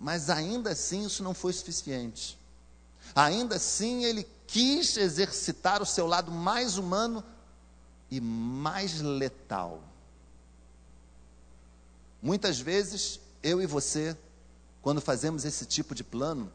Mas 0.01 0.31
ainda 0.31 0.71
assim 0.71 1.05
isso 1.05 1.21
não 1.21 1.31
foi 1.31 1.53
suficiente. 1.53 2.35
Ainda 3.13 3.57
assim 3.57 4.03
ele 4.03 4.27
quis 4.47 4.97
exercitar 4.97 5.79
o 5.79 5.85
seu 5.85 6.07
lado 6.07 6.31
mais 6.31 6.79
humano 6.79 7.23
e 8.09 8.19
mais 8.19 8.99
letal. 8.99 9.79
Muitas 12.19 12.59
vezes, 12.59 13.19
eu 13.43 13.61
e 13.61 13.67
você, 13.67 14.17
quando 14.81 14.99
fazemos 14.99 15.45
esse 15.45 15.67
tipo 15.67 15.93
de 15.93 16.03
plano, 16.03 16.51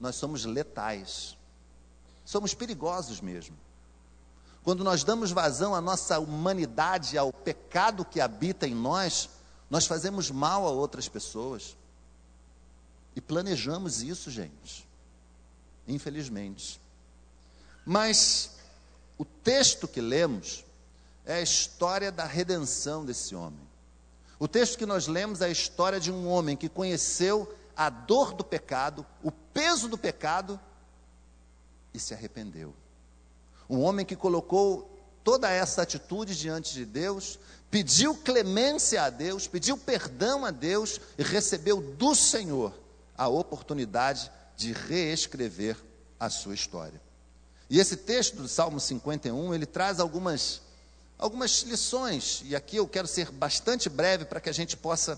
nós 0.00 0.16
somos 0.16 0.44
letais. 0.44 1.36
Somos 2.24 2.52
perigosos 2.52 3.20
mesmo. 3.20 3.56
Quando 4.64 4.82
nós 4.82 5.04
damos 5.04 5.30
vazão 5.30 5.72
à 5.72 5.80
nossa 5.80 6.18
humanidade, 6.18 7.16
ao 7.16 7.32
pecado 7.32 8.04
que 8.04 8.20
habita 8.20 8.66
em 8.66 8.74
nós, 8.74 9.30
nós 9.70 9.86
fazemos 9.86 10.32
mal 10.32 10.66
a 10.66 10.70
outras 10.70 11.08
pessoas. 11.08 11.76
E 13.14 13.20
planejamos 13.20 14.02
isso, 14.02 14.30
gente. 14.30 14.88
Infelizmente. 15.86 16.80
Mas 17.84 18.56
o 19.18 19.24
texto 19.24 19.86
que 19.86 20.00
lemos 20.00 20.64
é 21.24 21.34
a 21.34 21.42
história 21.42 22.10
da 22.10 22.24
redenção 22.24 23.04
desse 23.04 23.34
homem. 23.34 23.60
O 24.38 24.48
texto 24.48 24.78
que 24.78 24.86
nós 24.86 25.06
lemos 25.06 25.40
é 25.40 25.46
a 25.46 25.50
história 25.50 26.00
de 26.00 26.10
um 26.10 26.28
homem 26.28 26.56
que 26.56 26.68
conheceu 26.68 27.52
a 27.76 27.88
dor 27.88 28.34
do 28.34 28.42
pecado, 28.42 29.06
o 29.22 29.30
peso 29.30 29.88
do 29.88 29.96
pecado 29.96 30.58
e 31.94 31.98
se 31.98 32.14
arrependeu. 32.14 32.74
Um 33.68 33.80
homem 33.80 34.04
que 34.04 34.16
colocou 34.16 34.90
toda 35.22 35.48
essa 35.50 35.82
atitude 35.82 36.36
diante 36.36 36.74
de 36.74 36.84
Deus, 36.84 37.38
pediu 37.70 38.16
clemência 38.16 39.02
a 39.02 39.10
Deus, 39.10 39.46
pediu 39.46 39.78
perdão 39.78 40.44
a 40.44 40.50
Deus 40.50 41.00
e 41.16 41.22
recebeu 41.22 41.80
do 41.80 42.14
Senhor 42.14 42.81
a 43.16 43.28
oportunidade 43.28 44.30
de 44.56 44.72
reescrever 44.72 45.76
a 46.18 46.30
sua 46.30 46.54
história. 46.54 47.00
E 47.68 47.78
esse 47.80 47.96
texto 47.96 48.36
do 48.36 48.48
Salmo 48.48 48.78
51, 48.78 49.54
ele 49.54 49.66
traz 49.66 49.98
algumas 49.98 50.62
algumas 51.18 51.62
lições, 51.62 52.42
e 52.44 52.56
aqui 52.56 52.76
eu 52.76 52.88
quero 52.88 53.06
ser 53.06 53.30
bastante 53.30 53.88
breve 53.88 54.24
para 54.24 54.40
que 54.40 54.50
a 54.50 54.52
gente 54.52 54.76
possa 54.76 55.16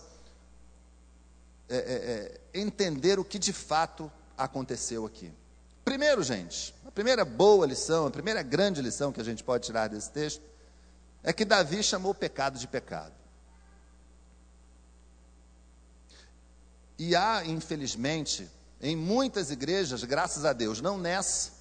é, 1.67 1.77
é, 1.77 1.79
é, 1.79 2.61
entender 2.61 3.19
o 3.19 3.25
que 3.25 3.39
de 3.39 3.55
fato 3.55 4.13
aconteceu 4.37 5.07
aqui. 5.07 5.33
Primeiro, 5.83 6.23
gente, 6.23 6.75
a 6.87 6.91
primeira 6.91 7.25
boa 7.25 7.67
lição, 7.67 8.07
a 8.07 8.11
primeira 8.11 8.43
grande 8.43 8.83
lição 8.83 9.13
que 9.13 9.21
a 9.21 9.25
gente 9.25 9.43
pode 9.43 9.65
tirar 9.65 9.89
desse 9.89 10.11
texto 10.11 10.43
é 11.23 11.33
que 11.33 11.45
Davi 11.45 11.83
chamou 11.83 12.13
o 12.13 12.15
pecado 12.15 12.59
de 12.59 12.69
pecado. 12.69 13.15
E 16.99 17.17
há, 17.17 17.45
infelizmente, 17.45 18.49
em 18.81 18.95
muitas 18.97 19.51
igrejas, 19.51 20.05
graças 20.05 20.45
a 20.45 20.53
Deus, 20.53 20.81
não 20.81 20.99
nessa, 20.99 21.53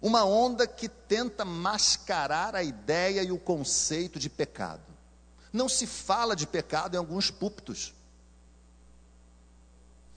uma 0.00 0.24
onda 0.24 0.66
que 0.66 0.88
tenta 0.88 1.44
mascarar 1.44 2.54
a 2.54 2.62
ideia 2.62 3.22
e 3.22 3.32
o 3.32 3.38
conceito 3.38 4.18
de 4.18 4.28
pecado. 4.28 4.82
Não 5.52 5.68
se 5.68 5.86
fala 5.86 6.36
de 6.36 6.46
pecado 6.46 6.94
em 6.94 6.98
alguns 6.98 7.30
púlpitos. 7.30 7.94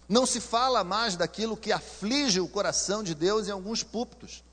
Não 0.10 0.25
se 0.25 0.42
fala 0.42 0.84
mais 0.84 1.16
daquilo 1.16 1.56
que 1.56 1.72
aflige 1.72 2.39
o 2.39 2.48
coração 2.48 3.04
de 3.04 3.16
Deus 3.16 3.48
em 3.48 3.51
alguns 3.51 3.84
púlpitos. 3.84 4.44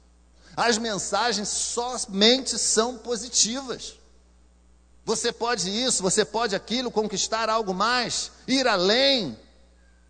As 0.57 0.79
mensagens 0.79 1.49
somente 1.49 2.59
são 2.59 2.99
positivas. 2.99 3.99
Você 5.05 5.33
pode 5.33 5.69
isso, 5.71 6.03
você 6.03 6.25
pode 6.25 6.57
aquilo, 6.57 6.91
conquistar 6.91 7.49
algo 7.51 7.75
mais, 7.75 8.33
ir 8.47 8.67
além. 8.67 9.39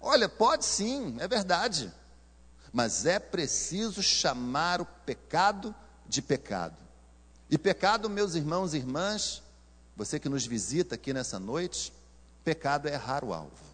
Olha, 0.01 0.29
pode 0.29 0.65
sim, 0.65 1.17
é 1.19 1.27
verdade 1.27 1.93
mas 2.75 3.07
é 3.07 3.21
preciso 3.21 4.03
chamar 4.03 4.81
o 4.81 4.85
pecado 4.85 5.73
de 6.09 6.21
pecado. 6.21 6.77
E 7.49 7.57
pecado, 7.57 8.11
meus 8.11 8.35
irmãos 8.35 8.75
e 8.75 8.79
irmãs, 8.79 9.41
você 9.97 10.19
que 10.19 10.29
nos 10.29 10.45
visita 10.45 10.97
aqui 10.97 11.13
nessa 11.13 11.39
noite, 11.39 11.93
pecado 12.43 12.89
é 12.89 12.95
errar 12.95 13.23
o 13.23 13.33
alvo. 13.33 13.65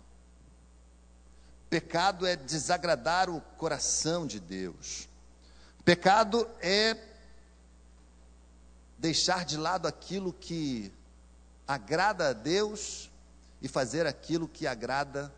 Pecado 1.70 2.26
é 2.26 2.36
desagradar 2.36 3.30
o 3.30 3.40
coração 3.40 4.26
de 4.26 4.38
Deus. 4.38 5.08
Pecado 5.82 6.46
é 6.60 6.94
deixar 8.98 9.46
de 9.46 9.56
lado 9.56 9.88
aquilo 9.88 10.30
que 10.30 10.92
agrada 11.72 12.30
a 12.30 12.32
Deus 12.32 13.08
e 13.62 13.68
fazer 13.68 14.04
aquilo 14.04 14.48
que 14.48 14.66
agrada 14.66 15.32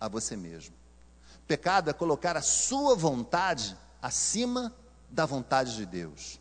a 0.00 0.08
você 0.08 0.34
mesmo. 0.34 0.74
Pecado 1.46 1.88
é 1.88 1.92
colocar 1.92 2.36
a 2.36 2.42
sua 2.42 2.96
vontade 2.96 3.76
acima 4.02 4.74
da 5.08 5.24
vontade 5.24 5.76
de 5.76 5.86
Deus. 5.86 6.40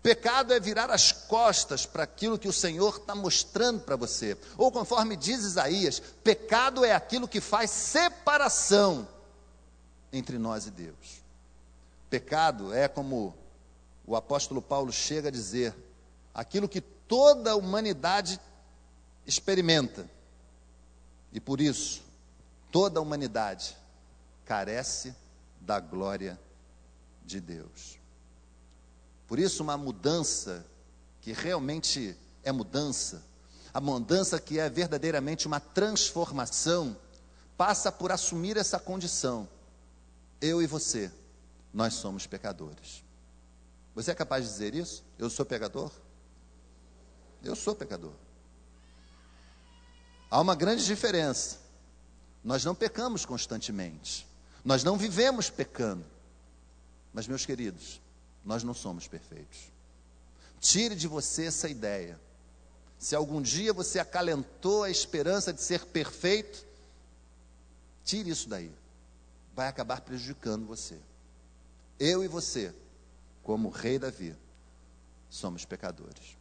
Pecado 0.00 0.54
é 0.54 0.60
virar 0.60 0.88
as 0.88 1.10
costas 1.10 1.84
para 1.84 2.04
aquilo 2.04 2.38
que 2.38 2.46
o 2.46 2.52
Senhor 2.52 2.98
está 2.98 3.12
mostrando 3.12 3.80
para 3.80 3.96
você. 3.96 4.38
Ou 4.56 4.70
conforme 4.70 5.16
diz 5.16 5.42
Isaías, 5.42 5.98
pecado 6.22 6.84
é 6.84 6.92
aquilo 6.92 7.26
que 7.26 7.40
faz 7.40 7.72
separação 7.72 9.08
entre 10.12 10.38
nós 10.38 10.64
e 10.68 10.70
Deus. 10.70 11.24
Pecado 12.08 12.72
é 12.72 12.86
como 12.86 13.34
o 14.06 14.14
apóstolo 14.14 14.62
Paulo 14.62 14.92
chega 14.92 15.26
a 15.26 15.32
dizer, 15.32 15.74
aquilo 16.32 16.68
que 16.68 16.80
toda 16.80 17.50
a 17.50 17.56
humanidade 17.56 18.40
experimenta. 19.26 20.08
E 21.32 21.40
por 21.40 21.60
isso, 21.60 22.02
toda 22.70 22.98
a 22.98 23.02
humanidade 23.02 23.76
carece 24.44 25.14
da 25.60 25.80
glória 25.80 26.38
de 27.24 27.40
Deus. 27.40 27.98
Por 29.26 29.38
isso, 29.38 29.62
uma 29.62 29.76
mudança 29.76 30.64
que 31.20 31.32
realmente 31.32 32.16
é 32.44 32.52
mudança, 32.52 33.24
a 33.74 33.80
mudança 33.80 34.40
que 34.40 34.58
é 34.58 34.70
verdadeiramente 34.70 35.46
uma 35.46 35.58
transformação, 35.58 36.96
passa 37.56 37.90
por 37.90 38.12
assumir 38.12 38.56
essa 38.56 38.78
condição. 38.78 39.48
Eu 40.40 40.62
e 40.62 40.66
você, 40.66 41.10
nós 41.74 41.94
somos 41.94 42.26
pecadores. 42.26 43.02
Você 43.94 44.12
é 44.12 44.14
capaz 44.14 44.44
de 44.44 44.50
dizer 44.50 44.74
isso? 44.74 45.02
Eu 45.18 45.28
sou 45.28 45.44
pecador? 45.44 45.90
Eu 47.42 47.56
sou 47.56 47.74
pecador. 47.74 48.12
Há 50.30 50.40
uma 50.40 50.54
grande 50.54 50.84
diferença. 50.84 51.58
Nós 52.42 52.64
não 52.64 52.74
pecamos 52.74 53.24
constantemente. 53.24 54.26
Nós 54.64 54.82
não 54.82 54.96
vivemos 54.96 55.48
pecando. 55.50 56.04
Mas, 57.12 57.26
meus 57.26 57.46
queridos, 57.46 58.00
nós 58.44 58.62
não 58.62 58.74
somos 58.74 59.08
perfeitos. 59.08 59.70
Tire 60.60 60.94
de 60.94 61.08
você 61.08 61.46
essa 61.46 61.68
ideia. 61.68 62.20
Se 62.98 63.14
algum 63.14 63.40
dia 63.40 63.72
você 63.72 63.98
acalentou 63.98 64.82
a 64.82 64.90
esperança 64.90 65.52
de 65.52 65.60
ser 65.62 65.84
perfeito, 65.86 66.64
tire 68.04 68.30
isso 68.30 68.48
daí. 68.48 68.72
Vai 69.54 69.68
acabar 69.68 70.00
prejudicando 70.00 70.66
você. 70.66 70.98
Eu 71.98 72.22
e 72.22 72.28
você, 72.28 72.74
como 73.42 73.70
rei 73.70 73.98
Davi, 73.98 74.36
somos 75.30 75.64
pecadores. 75.64 76.36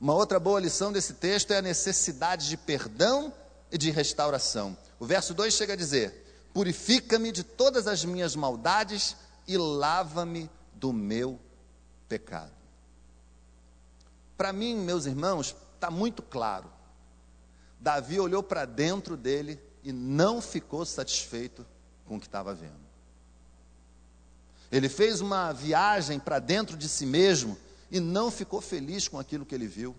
Uma 0.00 0.14
outra 0.14 0.40
boa 0.40 0.58
lição 0.58 0.90
desse 0.90 1.14
texto 1.14 1.50
é 1.52 1.58
a 1.58 1.62
necessidade 1.62 2.48
de 2.48 2.56
perdão 2.56 3.30
e 3.70 3.76
de 3.76 3.90
restauração. 3.90 4.76
O 4.98 5.04
verso 5.04 5.34
2 5.34 5.52
chega 5.52 5.74
a 5.74 5.76
dizer: 5.76 6.48
Purifica-me 6.54 7.30
de 7.30 7.44
todas 7.44 7.86
as 7.86 8.02
minhas 8.02 8.34
maldades 8.34 9.14
e 9.46 9.58
lava-me 9.58 10.50
do 10.72 10.90
meu 10.90 11.38
pecado. 12.08 12.52
Para 14.38 14.54
mim, 14.54 14.74
meus 14.74 15.04
irmãos, 15.04 15.54
está 15.74 15.90
muito 15.90 16.22
claro. 16.22 16.72
Davi 17.78 18.18
olhou 18.18 18.42
para 18.42 18.64
dentro 18.64 19.18
dele 19.18 19.60
e 19.84 19.92
não 19.92 20.40
ficou 20.40 20.86
satisfeito 20.86 21.66
com 22.06 22.16
o 22.16 22.20
que 22.20 22.26
estava 22.26 22.54
vendo. 22.54 22.88
Ele 24.72 24.88
fez 24.88 25.20
uma 25.20 25.52
viagem 25.52 26.18
para 26.18 26.38
dentro 26.38 26.74
de 26.76 26.88
si 26.88 27.04
mesmo 27.04 27.58
e 27.90 27.98
não 27.98 28.30
ficou 28.30 28.60
feliz 28.60 29.08
com 29.08 29.18
aquilo 29.18 29.44
que 29.44 29.54
ele 29.54 29.66
viu. 29.66 29.94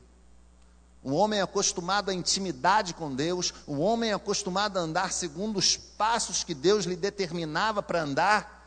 Um 1.04 1.14
homem 1.14 1.42
acostumado 1.42 2.10
à 2.10 2.14
intimidade 2.14 2.94
com 2.94 3.14
Deus, 3.14 3.54
um 3.68 3.80
homem 3.80 4.14
acostumado 4.14 4.78
a 4.78 4.82
andar 4.82 5.12
segundo 5.12 5.58
os 5.58 5.76
passos 5.76 6.44
que 6.44 6.54
Deus 6.54 6.86
lhe 6.86 6.96
determinava 6.96 7.82
para 7.82 8.04
andar, 8.04 8.62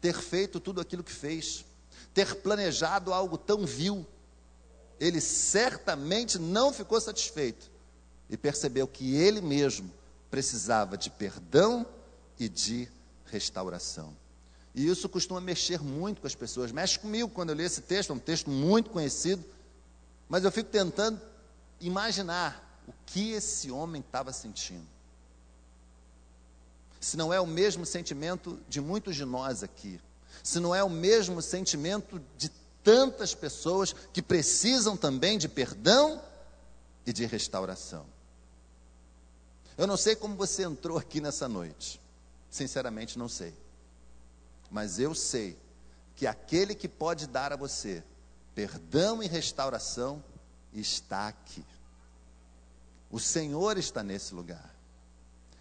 ter 0.00 0.20
feito 0.20 0.58
tudo 0.58 0.80
aquilo 0.80 1.04
que 1.04 1.12
fez, 1.12 1.64
ter 2.12 2.42
planejado 2.42 3.12
algo 3.12 3.38
tão 3.38 3.64
vil, 3.64 4.04
ele 4.98 5.20
certamente 5.20 6.38
não 6.38 6.72
ficou 6.72 7.00
satisfeito 7.00 7.70
e 8.28 8.36
percebeu 8.36 8.86
que 8.86 9.14
ele 9.14 9.40
mesmo 9.40 9.90
precisava 10.30 10.96
de 10.96 11.10
perdão 11.10 11.86
e 12.38 12.48
de 12.48 12.88
restauração. 13.26 14.14
E 14.74 14.88
isso 14.88 15.08
costuma 15.08 15.40
mexer 15.40 15.80
muito 15.80 16.20
com 16.20 16.26
as 16.26 16.34
pessoas. 16.34 16.72
Mexe 16.72 16.98
comigo 16.98 17.28
quando 17.28 17.50
eu 17.50 17.54
leio 17.54 17.66
esse 17.66 17.82
texto, 17.82 18.10
é 18.10 18.14
um 18.14 18.18
texto 18.18 18.50
muito 18.50 18.90
conhecido, 18.90 19.44
mas 20.28 20.42
eu 20.42 20.50
fico 20.50 20.68
tentando 20.68 21.20
imaginar 21.80 22.82
o 22.88 22.92
que 23.06 23.32
esse 23.32 23.70
homem 23.70 24.00
estava 24.00 24.32
sentindo. 24.32 24.86
Se 27.00 27.16
não 27.16 27.32
é 27.32 27.40
o 27.40 27.46
mesmo 27.46 27.86
sentimento 27.86 28.58
de 28.68 28.80
muitos 28.80 29.14
de 29.14 29.24
nós 29.24 29.62
aqui, 29.62 30.00
se 30.42 30.58
não 30.58 30.74
é 30.74 30.82
o 30.82 30.90
mesmo 30.90 31.40
sentimento 31.40 32.20
de 32.36 32.50
tantas 32.82 33.34
pessoas 33.34 33.94
que 34.12 34.20
precisam 34.20 34.96
também 34.96 35.38
de 35.38 35.48
perdão 35.48 36.20
e 37.06 37.12
de 37.12 37.24
restauração. 37.24 38.04
Eu 39.76 39.86
não 39.86 39.96
sei 39.96 40.16
como 40.16 40.36
você 40.36 40.64
entrou 40.64 40.98
aqui 40.98 41.20
nessa 41.20 41.48
noite, 41.48 42.00
sinceramente 42.50 43.18
não 43.18 43.28
sei. 43.28 43.54
Mas 44.70 44.98
eu 44.98 45.14
sei 45.14 45.58
que 46.14 46.26
aquele 46.26 46.74
que 46.74 46.88
pode 46.88 47.26
dar 47.26 47.52
a 47.52 47.56
você 47.56 48.02
perdão 48.54 49.22
e 49.22 49.26
restauração 49.26 50.22
está 50.72 51.28
aqui. 51.28 51.64
O 53.10 53.18
Senhor 53.18 53.76
está 53.78 54.02
nesse 54.02 54.34
lugar. 54.34 54.74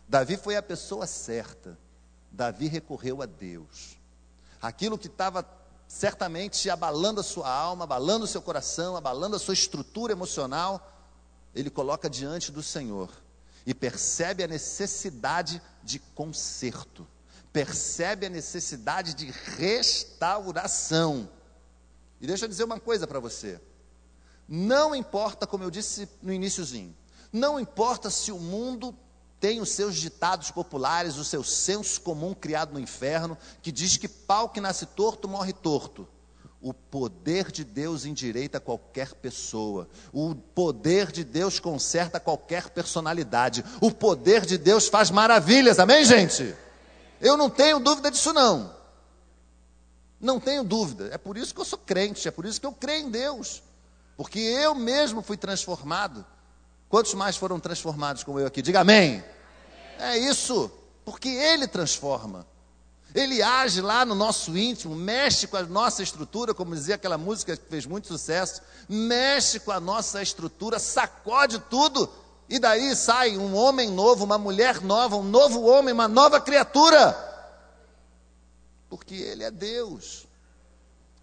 Davi 0.07 0.37
foi 0.37 0.55
a 0.55 0.63
pessoa 0.63 1.07
certa. 1.07 1.77
Davi 2.31 2.67
recorreu 2.67 3.21
a 3.21 3.25
Deus. 3.25 3.97
Aquilo 4.61 4.97
que 4.97 5.07
estava 5.07 5.45
certamente 5.87 6.69
abalando 6.69 7.19
a 7.19 7.23
sua 7.23 7.51
alma, 7.51 7.83
abalando 7.83 8.25
o 8.25 8.27
seu 8.27 8.41
coração, 8.41 8.95
abalando 8.95 9.35
a 9.35 9.39
sua 9.39 9.53
estrutura 9.53 10.13
emocional, 10.13 10.91
ele 11.53 11.69
coloca 11.69 12.09
diante 12.09 12.51
do 12.51 12.63
Senhor 12.63 13.09
e 13.65 13.73
percebe 13.73 14.43
a 14.43 14.47
necessidade 14.47 15.61
de 15.83 15.99
conserto 15.99 17.07
percebe 17.53 18.25
a 18.25 18.29
necessidade 18.29 19.13
de 19.13 19.31
restauração. 19.57 21.29
E 22.19 22.25
deixa 22.25 22.45
eu 22.45 22.49
dizer 22.49 22.63
uma 22.63 22.79
coisa 22.79 23.05
para 23.05 23.19
você. 23.19 23.61
Não 24.49 24.95
importa, 24.95 25.45
como 25.45 25.63
eu 25.63 25.69
disse 25.69 26.09
no 26.21 26.33
iníciozinho, 26.33 26.95
não 27.31 27.59
importa 27.59 28.09
se 28.09 28.31
o 28.31 28.39
mundo 28.39 28.95
tem 29.39 29.61
os 29.61 29.69
seus 29.69 29.95
ditados 29.95 30.51
populares, 30.51 31.17
o 31.17 31.23
seu 31.23 31.43
senso 31.43 32.01
comum 32.01 32.33
criado 32.33 32.73
no 32.73 32.79
inferno, 32.79 33.37
que 33.61 33.71
diz 33.71 33.97
que 33.97 34.07
pau 34.07 34.49
que 34.49 34.61
nasce 34.61 34.85
torto 34.85 35.27
morre 35.27 35.53
torto. 35.53 36.07
O 36.61 36.73
poder 36.73 37.51
de 37.51 37.65
Deus 37.65 38.05
endireita 38.05 38.57
qualquer 38.57 39.13
pessoa. 39.15 39.89
O 40.13 40.33
poder 40.33 41.11
de 41.11 41.25
Deus 41.25 41.59
conserta 41.59 42.21
qualquer 42.21 42.69
personalidade. 42.69 43.65
O 43.81 43.91
poder 43.91 44.45
de 44.45 44.57
Deus 44.57 44.87
faz 44.87 45.11
maravilhas. 45.11 45.77
Amém, 45.77 46.05
gente? 46.05 46.55
Eu 47.23 47.37
não 47.37 47.49
tenho 47.49 47.79
dúvida 47.79 48.11
disso, 48.11 48.33
não. 48.33 48.75
Não 50.19 50.41
tenho 50.41 50.61
dúvida. 50.61 51.09
É 51.13 51.17
por 51.17 51.37
isso 51.37 51.55
que 51.55 51.61
eu 51.61 51.65
sou 51.65 51.79
crente, 51.79 52.27
é 52.27 52.31
por 52.31 52.45
isso 52.45 52.59
que 52.59 52.67
eu 52.67 52.73
creio 52.73 53.07
em 53.07 53.09
Deus. 53.09 53.63
Porque 54.17 54.39
eu 54.39 54.75
mesmo 54.75 55.21
fui 55.21 55.37
transformado. 55.37 56.25
Quantos 56.89 57.13
mais 57.13 57.37
foram 57.37 57.61
transformados 57.61 58.23
como 58.23 58.41
eu 58.41 58.45
aqui? 58.45 58.61
Diga 58.61 58.81
amém. 58.81 59.23
É 59.97 60.17
isso, 60.17 60.69
porque 61.05 61.29
Ele 61.29 61.65
transforma. 61.65 62.45
Ele 63.15 63.41
age 63.41 63.79
lá 63.79 64.03
no 64.03 64.15
nosso 64.15 64.57
íntimo, 64.57 64.93
mexe 64.93 65.47
com 65.47 65.55
a 65.55 65.63
nossa 65.63 66.03
estrutura, 66.03 66.53
como 66.53 66.75
dizia 66.75 66.95
aquela 66.95 67.17
música 67.17 67.55
que 67.55 67.69
fez 67.69 67.85
muito 67.85 68.07
sucesso, 68.07 68.61
mexe 68.89 69.61
com 69.61 69.71
a 69.71 69.79
nossa 69.79 70.21
estrutura, 70.21 70.77
sacode 70.77 71.59
tudo 71.69 72.09
e 72.49 72.59
daí 72.59 72.95
sai 72.95 73.37
um 73.37 73.55
homem 73.55 73.89
novo, 73.89 74.25
uma 74.25 74.37
mulher 74.37 74.81
nova, 74.81 75.15
um 75.15 75.23
novo 75.23 75.63
homem, 75.63 75.93
uma 75.93 76.07
nova 76.07 76.39
criatura. 76.39 77.15
Porque 78.89 79.15
Ele 79.15 79.43
é 79.43 79.51
Deus. 79.51 80.27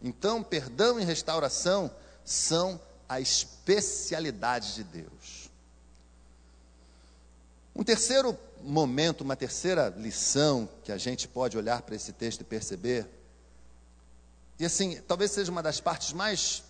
Então, 0.02 0.42
perdão 0.42 0.98
e 0.98 1.04
restauração 1.04 1.90
são 2.24 2.80
a 3.08 3.20
especialidade 3.20 4.74
de 4.74 4.84
Deus. 4.84 5.50
Um 7.74 7.84
terceiro 7.84 8.36
momento, 8.62 9.22
uma 9.22 9.36
terceira 9.36 9.94
lição 9.96 10.68
que 10.84 10.92
a 10.92 10.98
gente 10.98 11.28
pode 11.28 11.56
olhar 11.56 11.82
para 11.82 11.94
esse 11.94 12.12
texto 12.12 12.40
e 12.40 12.44
perceber, 12.44 13.06
e 14.58 14.64
assim, 14.64 15.00
talvez 15.08 15.30
seja 15.30 15.50
uma 15.50 15.62
das 15.62 15.80
partes 15.80 16.12
mais 16.12 16.62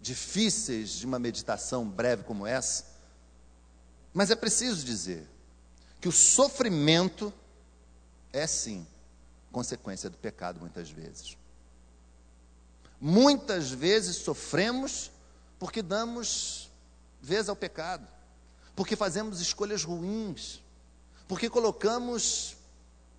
difíceis 0.00 0.90
de 0.90 1.06
uma 1.06 1.18
meditação 1.18 1.88
breve 1.88 2.24
como 2.24 2.46
essa, 2.46 2.84
mas 4.12 4.30
é 4.30 4.36
preciso 4.36 4.84
dizer 4.84 5.26
que 6.00 6.08
o 6.08 6.12
sofrimento 6.12 7.32
é 8.32 8.46
sim 8.46 8.86
consequência 9.52 10.08
do 10.08 10.16
pecado, 10.16 10.60
muitas 10.60 10.90
vezes. 10.90 11.36
Muitas 13.00 13.70
vezes 13.70 14.16
sofremos 14.16 15.10
porque 15.58 15.82
damos 15.82 16.70
vez 17.20 17.48
ao 17.48 17.56
pecado, 17.56 18.06
porque 18.74 18.96
fazemos 18.96 19.40
escolhas 19.40 19.84
ruins, 19.84 20.62
porque 21.28 21.50
colocamos 21.50 22.56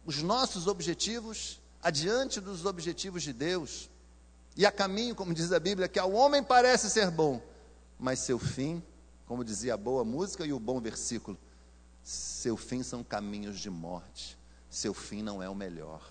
os 0.05 0.21
nossos 0.21 0.67
objetivos 0.67 1.59
adiante 1.81 2.39
dos 2.39 2.65
objetivos 2.65 3.23
de 3.23 3.33
Deus. 3.33 3.89
E 4.55 4.65
a 4.65 4.71
caminho, 4.71 5.15
como 5.15 5.33
diz 5.33 5.51
a 5.51 5.59
Bíblia, 5.59 5.87
que 5.87 5.99
ao 5.99 6.11
homem 6.11 6.43
parece 6.43 6.89
ser 6.89 7.09
bom, 7.09 7.41
mas 7.97 8.19
seu 8.19 8.37
fim 8.37 8.83
como 9.31 9.45
dizia 9.45 9.75
a 9.75 9.77
boa 9.77 10.03
música 10.03 10.45
e 10.45 10.51
o 10.51 10.59
bom 10.59 10.81
versículo: 10.81 11.37
seu 12.03 12.57
fim 12.57 12.83
são 12.83 13.01
caminhos 13.01 13.61
de 13.61 13.69
morte, 13.69 14.37
seu 14.69 14.93
fim 14.93 15.21
não 15.21 15.41
é 15.41 15.47
o 15.47 15.55
melhor. 15.55 16.05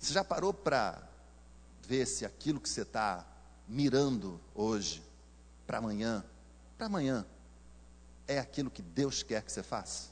Você 0.00 0.12
já 0.12 0.24
parou 0.24 0.52
para 0.52 1.00
ver 1.86 2.06
se 2.06 2.26
aquilo 2.26 2.60
que 2.60 2.68
você 2.68 2.82
está 2.82 3.24
mirando 3.68 4.40
hoje, 4.52 5.00
para 5.64 5.78
amanhã, 5.78 6.24
para 6.76 6.86
amanhã, 6.86 7.24
é 8.26 8.40
aquilo 8.40 8.68
que 8.68 8.82
Deus 8.82 9.22
quer 9.22 9.44
que 9.44 9.52
você 9.52 9.62
faça? 9.62 10.08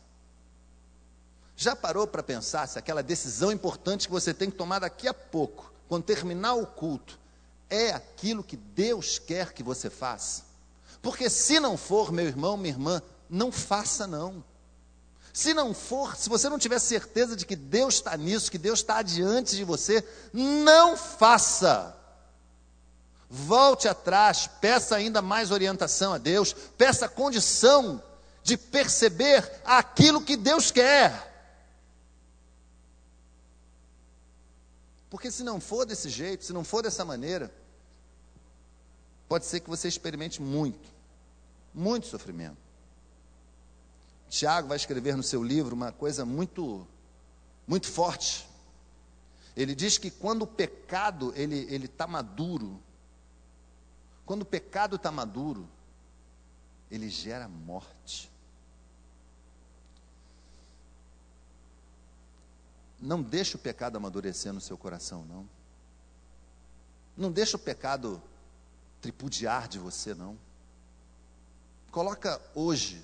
Já 1.57 1.75
parou 1.75 2.07
para 2.07 2.23
pensar 2.23 2.69
se 2.69 2.79
aquela 2.79 3.03
decisão 3.03 3.51
importante 3.51 4.07
que 4.07 4.13
você 4.13 4.33
tem 4.33 4.49
que 4.49 4.57
tomar 4.57 4.79
daqui 4.79 5.09
a 5.09 5.13
pouco, 5.13 5.73
quando 5.89 6.05
terminar 6.05 6.55
o 6.55 6.69
culto, 6.69 7.19
é 7.71 7.93
aquilo 7.93 8.45
que 8.45 8.57
Deus 8.57 9.19
quer 9.19 9.53
que 9.53 9.63
você 9.63 9.89
faça? 9.89 10.43
Porque 11.01 11.31
se 11.31 11.59
não 11.59 11.77
for, 11.77 12.13
meu 12.13 12.27
irmão, 12.27 12.57
minha 12.57 12.75
irmã, 12.75 13.03
não 13.29 13.51
faça 13.51 14.07
não. 14.07 14.45
Se 15.33 15.55
não 15.55 15.73
for, 15.73 16.17
se 16.17 16.29
você 16.29 16.49
não 16.49 16.59
tiver 16.59 16.81
certeza 16.81 17.37
de 17.37 17.47
que 17.47 17.55
Deus 17.55 17.95
está 17.95 18.17
nisso, 18.17 18.51
que 18.51 18.59
Deus 18.59 18.81
está 18.81 18.99
adiante 18.99 19.55
de 19.57 19.65
você, 19.65 20.05
não 20.33 20.97
faça. 20.97 21.97
Volte 23.31 23.87
atrás, 23.87 24.49
peça 24.61 24.97
ainda 24.97 25.23
mais 25.23 25.53
orientação 25.53 26.13
a 26.13 26.19
Deus, 26.19 26.53
peça 26.77 27.09
condição 27.09 28.03
de 28.43 28.57
perceber 28.57 29.61
aquilo 29.65 30.21
que 30.21 30.37
Deus 30.37 30.73
quer. 30.73 31.31
Porque 35.09 35.31
se 35.31 35.45
não 35.45 35.61
for 35.61 35.87
desse 35.87 36.09
jeito, 36.09 36.45
se 36.45 36.53
não 36.53 36.65
for 36.65 36.83
dessa 36.83 37.05
maneira, 37.05 37.53
pode 39.31 39.47
ser 39.47 39.61
que 39.61 39.71
você 39.71 39.87
experimente 39.87 40.43
muito, 40.43 40.93
muito 41.73 42.09
sofrimento. 42.09 42.59
Tiago 44.29 44.67
vai 44.67 44.77
escrever 44.77 45.17
no 45.17 45.23
seu 45.23 45.41
livro 45.41 45.73
uma 45.73 45.93
coisa 45.93 46.25
muito, 46.25 46.85
muito 47.65 47.87
forte. 47.87 48.51
Ele 49.57 49.73
diz 49.73 49.99
que 49.99 50.11
quando 50.11 50.43
o 50.43 50.47
pecado 50.49 51.33
ele 51.37 51.61
ele 51.73 51.85
está 51.85 52.09
maduro, 52.09 52.83
quando 54.27 54.43
o 54.43 54.45
pecado 54.45 54.97
está 54.97 55.13
maduro, 55.13 55.69
ele 56.91 57.09
gera 57.09 57.47
morte. 57.47 58.29
Não 63.01 63.23
deixa 63.23 63.57
o 63.57 63.61
pecado 63.61 63.95
amadurecer 63.95 64.53
no 64.53 64.61
seu 64.61 64.77
coração, 64.77 65.25
não. 65.25 65.49
Não 67.17 67.31
deixa 67.31 67.57
o 67.57 67.61
pecado 67.61 68.21
tripudiar 69.01 69.69
de 69.69 69.79
você, 69.79 70.15
não. 70.15 70.37
Coloca 71.91 72.41
hoje 72.55 73.03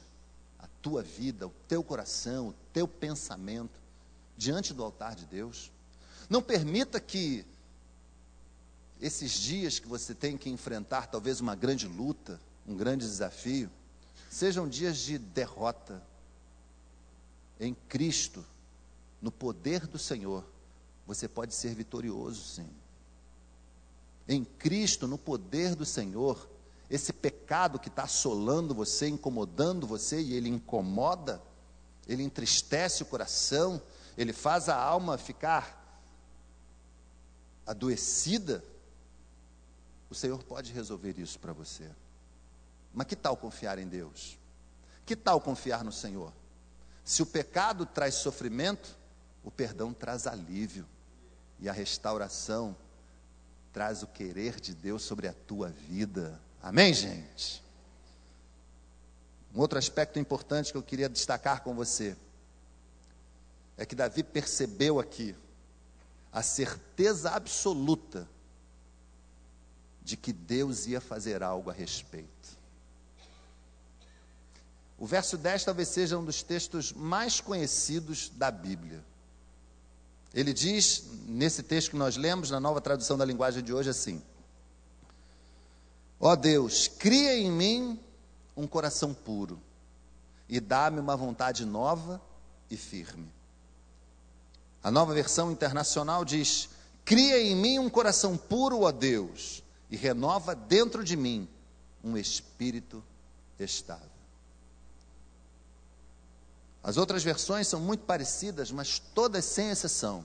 a 0.58 0.66
tua 0.80 1.02
vida, 1.02 1.46
o 1.46 1.52
teu 1.66 1.82
coração, 1.82 2.48
o 2.48 2.54
teu 2.72 2.86
pensamento 2.86 3.80
diante 4.36 4.72
do 4.72 4.84
altar 4.84 5.14
de 5.14 5.24
Deus. 5.26 5.70
Não 6.28 6.42
permita 6.42 7.00
que 7.00 7.44
esses 9.00 9.32
dias 9.32 9.78
que 9.78 9.88
você 9.88 10.14
tem 10.14 10.36
que 10.36 10.48
enfrentar 10.48 11.06
talvez 11.06 11.40
uma 11.40 11.54
grande 11.54 11.86
luta, 11.86 12.40
um 12.66 12.76
grande 12.76 13.04
desafio, 13.04 13.70
sejam 14.30 14.68
dias 14.68 14.98
de 14.98 15.18
derrota. 15.18 16.02
Em 17.58 17.74
Cristo, 17.88 18.44
no 19.20 19.32
poder 19.32 19.86
do 19.86 19.98
Senhor, 19.98 20.44
você 21.06 21.26
pode 21.26 21.54
ser 21.54 21.74
vitorioso, 21.74 22.42
sim. 22.42 22.68
Em 24.28 24.44
Cristo, 24.44 25.06
no 25.06 25.16
poder 25.16 25.74
do 25.74 25.84
Senhor, 25.84 26.48
esse 26.90 27.12
pecado 27.12 27.78
que 27.78 27.88
está 27.88 28.04
assolando 28.04 28.74
você, 28.74 29.08
incomodando 29.08 29.86
você, 29.86 30.20
e 30.20 30.34
ele 30.34 30.48
incomoda, 30.48 31.42
ele 32.06 32.22
entristece 32.22 33.02
o 33.02 33.06
coração, 33.06 33.80
ele 34.16 34.32
faz 34.32 34.68
a 34.68 34.76
alma 34.76 35.18
ficar 35.18 35.84
adoecida, 37.66 38.64
o 40.08 40.14
Senhor 40.14 40.42
pode 40.44 40.72
resolver 40.72 41.18
isso 41.18 41.38
para 41.38 41.52
você. 41.52 41.90
Mas 42.94 43.06
que 43.08 43.16
tal 43.16 43.36
confiar 43.36 43.78
em 43.78 43.88
Deus? 43.88 44.38
Que 45.04 45.16
tal 45.16 45.40
confiar 45.40 45.84
no 45.84 45.92
Senhor? 45.92 46.32
Se 47.04 47.22
o 47.22 47.26
pecado 47.26 47.84
traz 47.84 48.14
sofrimento, 48.14 48.96
o 49.44 49.50
perdão 49.50 49.92
traz 49.92 50.26
alívio 50.26 50.86
e 51.58 51.68
a 51.68 51.72
restauração 51.72 52.76
traz 53.76 54.02
o 54.02 54.06
querer 54.06 54.58
de 54.58 54.74
Deus 54.74 55.02
sobre 55.02 55.28
a 55.28 55.34
tua 55.34 55.68
vida. 55.68 56.40
Amém, 56.62 56.94
gente? 56.94 57.62
Um 59.54 59.60
outro 59.60 59.78
aspecto 59.78 60.18
importante 60.18 60.72
que 60.72 60.78
eu 60.78 60.82
queria 60.82 61.10
destacar 61.10 61.62
com 61.62 61.74
você 61.74 62.16
é 63.76 63.84
que 63.84 63.94
Davi 63.94 64.22
percebeu 64.22 64.98
aqui 64.98 65.36
a 66.32 66.42
certeza 66.42 67.32
absoluta 67.32 68.26
de 70.02 70.16
que 70.16 70.32
Deus 70.32 70.86
ia 70.86 70.98
fazer 70.98 71.42
algo 71.42 71.68
a 71.68 71.74
respeito. 71.74 72.56
O 74.96 75.06
verso 75.06 75.36
10 75.36 75.66
talvez 75.66 75.88
seja 75.88 76.16
um 76.16 76.24
dos 76.24 76.42
textos 76.42 76.94
mais 76.94 77.42
conhecidos 77.42 78.30
da 78.30 78.50
Bíblia. 78.50 79.04
Ele 80.36 80.52
diz, 80.52 81.04
nesse 81.26 81.62
texto 81.62 81.92
que 81.92 81.96
nós 81.96 82.18
lemos, 82.18 82.50
na 82.50 82.60
nova 82.60 82.78
tradução 82.78 83.16
da 83.16 83.24
linguagem 83.24 83.64
de 83.64 83.72
hoje, 83.72 83.88
assim: 83.88 84.22
Ó 86.20 86.30
oh 86.30 86.36
Deus, 86.36 86.88
cria 86.88 87.34
em 87.34 87.50
mim 87.50 87.98
um 88.54 88.66
coração 88.66 89.14
puro 89.14 89.58
e 90.46 90.60
dá-me 90.60 91.00
uma 91.00 91.16
vontade 91.16 91.64
nova 91.64 92.20
e 92.70 92.76
firme. 92.76 93.32
A 94.82 94.90
nova 94.90 95.14
versão 95.14 95.50
internacional 95.50 96.22
diz: 96.22 96.68
Cria 97.02 97.40
em 97.40 97.56
mim 97.56 97.78
um 97.78 97.88
coração 97.88 98.36
puro, 98.36 98.82
ó 98.82 98.92
Deus, 98.92 99.62
e 99.90 99.96
renova 99.96 100.54
dentro 100.54 101.02
de 101.02 101.16
mim 101.16 101.48
um 102.04 102.14
espírito 102.14 103.02
estável. 103.58 104.15
As 106.86 106.96
outras 106.96 107.24
versões 107.24 107.66
são 107.66 107.80
muito 107.80 108.04
parecidas, 108.04 108.70
mas 108.70 109.00
todas, 109.00 109.44
sem 109.44 109.70
exceção, 109.70 110.24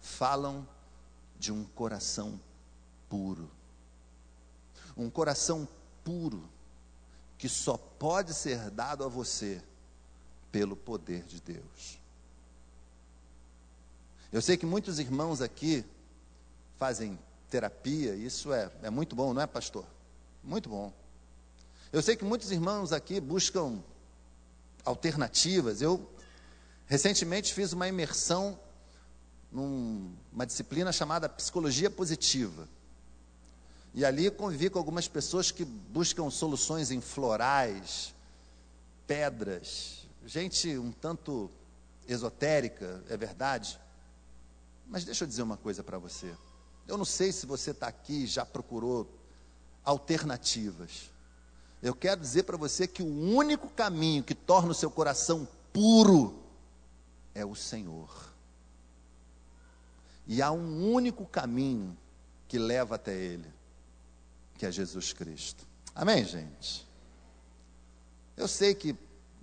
falam 0.00 0.66
de 1.38 1.52
um 1.52 1.62
coração 1.62 2.40
puro. 3.08 3.48
Um 4.96 5.08
coração 5.08 5.68
puro 6.02 6.42
que 7.38 7.48
só 7.48 7.76
pode 7.76 8.34
ser 8.34 8.70
dado 8.70 9.04
a 9.04 9.08
você 9.08 9.62
pelo 10.50 10.74
poder 10.74 11.22
de 11.26 11.40
Deus. 11.40 12.00
Eu 14.32 14.42
sei 14.42 14.56
que 14.56 14.66
muitos 14.66 14.98
irmãos 14.98 15.40
aqui 15.40 15.84
fazem 16.76 17.16
terapia, 17.48 18.16
isso 18.16 18.52
é, 18.52 18.68
é 18.82 18.90
muito 18.90 19.14
bom, 19.14 19.32
não 19.32 19.42
é, 19.42 19.46
pastor? 19.46 19.86
Muito 20.42 20.68
bom. 20.68 20.92
Eu 21.92 22.02
sei 22.02 22.16
que 22.16 22.24
muitos 22.24 22.50
irmãos 22.50 22.92
aqui 22.92 23.20
buscam 23.20 23.80
alternativas. 24.84 25.80
Eu 25.80 26.10
recentemente 26.86 27.54
fiz 27.54 27.72
uma 27.72 27.88
imersão 27.88 28.58
numa 29.50 30.44
disciplina 30.44 30.92
chamada 30.92 31.28
psicologia 31.28 31.90
positiva. 31.90 32.68
E 33.94 34.04
ali 34.04 34.28
convivi 34.30 34.68
com 34.68 34.78
algumas 34.78 35.06
pessoas 35.06 35.52
que 35.52 35.64
buscam 35.64 36.28
soluções 36.28 36.90
em 36.90 37.00
florais, 37.00 38.12
pedras, 39.06 40.04
gente 40.26 40.76
um 40.76 40.90
tanto 40.90 41.48
esotérica, 42.08 43.02
é 43.08 43.16
verdade. 43.16 43.78
Mas 44.86 45.04
deixa 45.04 45.24
eu 45.24 45.28
dizer 45.28 45.42
uma 45.42 45.56
coisa 45.56 45.82
para 45.82 45.98
você. 45.98 46.34
Eu 46.86 46.98
não 46.98 47.04
sei 47.04 47.32
se 47.32 47.46
você 47.46 47.70
está 47.70 47.86
aqui 47.86 48.24
e 48.24 48.26
já 48.26 48.44
procurou 48.44 49.08
alternativas. 49.84 51.10
Eu 51.84 51.94
quero 51.94 52.18
dizer 52.18 52.44
para 52.44 52.56
você 52.56 52.86
que 52.86 53.02
o 53.02 53.06
único 53.06 53.68
caminho 53.68 54.24
que 54.24 54.34
torna 54.34 54.70
o 54.70 54.74
seu 54.74 54.90
coração 54.90 55.46
puro 55.70 56.42
é 57.34 57.44
o 57.44 57.54
Senhor. 57.54 58.32
E 60.26 60.40
há 60.40 60.50
um 60.50 60.90
único 60.90 61.26
caminho 61.26 61.94
que 62.48 62.58
leva 62.58 62.94
até 62.94 63.14
Ele, 63.14 63.52
que 64.56 64.64
é 64.64 64.72
Jesus 64.72 65.12
Cristo. 65.12 65.66
Amém, 65.94 66.24
gente? 66.24 66.88
Eu 68.34 68.48
sei 68.48 68.74
que 68.74 68.96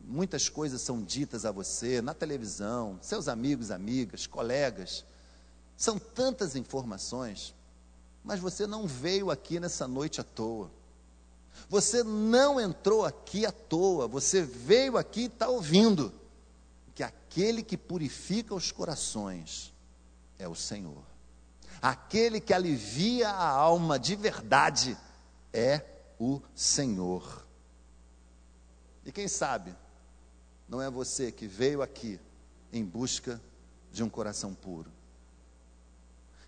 muitas 0.03 0.49
coisas 0.49 0.81
são 0.81 0.99
ditas 1.03 1.45
a 1.45 1.51
você 1.51 2.01
na 2.01 2.15
televisão, 2.15 2.97
seus 3.03 3.27
amigos, 3.27 3.69
amigas, 3.69 4.25
colegas. 4.25 5.05
São 5.77 5.99
tantas 5.99 6.55
informações, 6.55 7.53
mas 8.23 8.39
você 8.39 8.65
não 8.65 8.87
veio 8.87 9.29
aqui 9.29 9.59
nessa 9.59 9.87
noite 9.87 10.19
à 10.19 10.23
toa. 10.23 10.80
Você 11.69 12.03
não 12.03 12.59
entrou 12.59 13.05
aqui 13.05 13.45
à 13.45 13.51
toa, 13.51 14.07
você 14.07 14.41
veio 14.41 14.97
aqui 14.97 15.21
e 15.21 15.25
está 15.25 15.47
ouvindo 15.47 16.13
que 16.93 17.03
aquele 17.03 17.63
que 17.63 17.77
purifica 17.77 18.53
os 18.53 18.71
corações 18.71 19.73
é 20.37 20.47
o 20.47 20.55
Senhor. 20.55 21.03
Aquele 21.81 22.39
que 22.39 22.53
alivia 22.53 23.29
a 23.29 23.47
alma 23.47 23.97
de 23.97 24.15
verdade 24.15 24.97
é 25.53 25.83
o 26.19 26.41
Senhor. 26.53 27.45
E 29.05 29.11
quem 29.11 29.27
sabe, 29.27 29.75
não 30.67 30.81
é 30.81 30.89
você 30.89 31.31
que 31.31 31.47
veio 31.47 31.81
aqui 31.81 32.19
em 32.71 32.83
busca 32.83 33.41
de 33.91 34.03
um 34.03 34.09
coração 34.09 34.53
puro. 34.53 34.91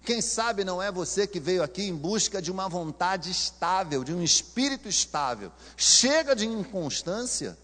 Quem 0.04 0.22
sabe 0.22 0.66
não 0.66 0.82
é 0.82 0.92
você 0.92 1.26
que 1.26 1.40
veio 1.40 1.64
aqui 1.64 1.84
em 1.84 1.96
busca 1.96 2.42
de 2.42 2.52
uma 2.52 2.68
vontade 2.68 3.32
estável, 3.32 4.04
de 4.04 4.14
um 4.14 4.22
espírito 4.22 4.90
estável. 4.90 5.52
Chega 5.78 6.36
de 6.36 6.46
inconstância. 6.46 7.58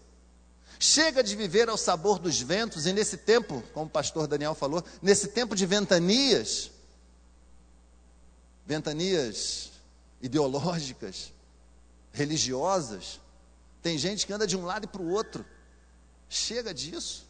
Chega 0.78 1.22
de 1.22 1.36
viver 1.36 1.68
ao 1.68 1.76
sabor 1.76 2.18
dos 2.18 2.40
ventos 2.40 2.86
e 2.86 2.92
nesse 2.94 3.18
tempo, 3.18 3.62
como 3.74 3.84
o 3.84 3.90
pastor 3.90 4.26
Daniel 4.26 4.54
falou, 4.54 4.82
nesse 5.02 5.28
tempo 5.28 5.54
de 5.54 5.66
ventanias, 5.66 6.70
ventanias 8.64 9.72
ideológicas, 10.22 11.34
religiosas, 12.10 13.20
tem 13.82 13.98
gente 13.98 14.26
que 14.26 14.32
anda 14.32 14.46
de 14.46 14.56
um 14.56 14.64
lado 14.64 14.84
e 14.84 14.88
para 14.88 15.02
o 15.02 15.10
outro. 15.10 15.44
Chega 16.30 16.72
disso. 16.72 17.26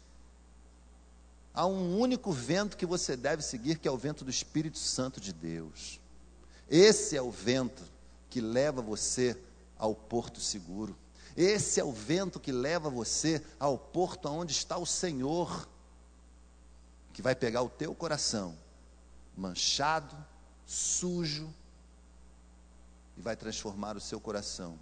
Há 1.53 1.65
um 1.65 1.99
único 1.99 2.31
vento 2.31 2.77
que 2.77 2.85
você 2.85 3.17
deve 3.17 3.43
seguir, 3.43 3.77
que 3.77 3.87
é 3.87 3.91
o 3.91 3.97
vento 3.97 4.23
do 4.23 4.31
Espírito 4.31 4.77
Santo 4.77 5.19
de 5.19 5.33
Deus. 5.33 5.99
Esse 6.69 7.17
é 7.17 7.21
o 7.21 7.29
vento 7.29 7.83
que 8.29 8.39
leva 8.39 8.81
você 8.81 9.37
ao 9.77 9.93
porto 9.93 10.39
seguro. 10.39 10.95
Esse 11.35 11.79
é 11.79 11.83
o 11.83 11.91
vento 11.91 12.39
que 12.39 12.51
leva 12.51 12.89
você 12.89 13.43
ao 13.59 13.77
porto 13.77 14.29
onde 14.29 14.53
está 14.53 14.77
o 14.77 14.85
Senhor, 14.85 15.67
que 17.13 17.21
vai 17.21 17.35
pegar 17.35 17.61
o 17.61 17.69
teu 17.69 17.93
coração, 17.93 18.55
manchado, 19.35 20.15
sujo, 20.65 21.53
e 23.17 23.21
vai 23.21 23.35
transformar 23.35 23.97
o 23.97 24.01
seu 24.01 24.19
coração 24.19 24.79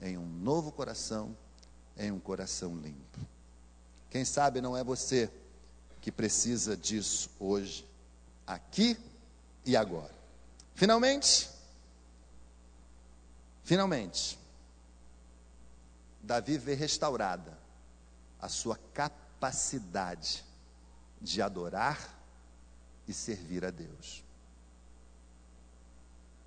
em 0.00 0.16
um 0.16 0.26
novo 0.26 0.72
coração, 0.72 1.36
em 1.96 2.10
um 2.10 2.18
coração 2.18 2.74
limpo. 2.74 3.20
Quem 4.08 4.24
sabe 4.24 4.60
não 4.60 4.76
é 4.76 4.82
você 4.82 5.30
que 6.00 6.10
precisa 6.10 6.76
disso 6.76 7.30
hoje, 7.38 7.86
aqui 8.46 8.98
e 9.64 9.76
agora. 9.76 10.14
Finalmente, 10.74 11.48
finalmente, 13.62 14.38
Davi 16.22 16.58
vê 16.58 16.74
restaurada 16.74 17.58
a 18.40 18.48
sua 18.48 18.78
capacidade 18.94 20.44
de 21.20 21.42
adorar 21.42 22.16
e 23.06 23.12
servir 23.12 23.64
a 23.64 23.70
Deus. 23.70 24.24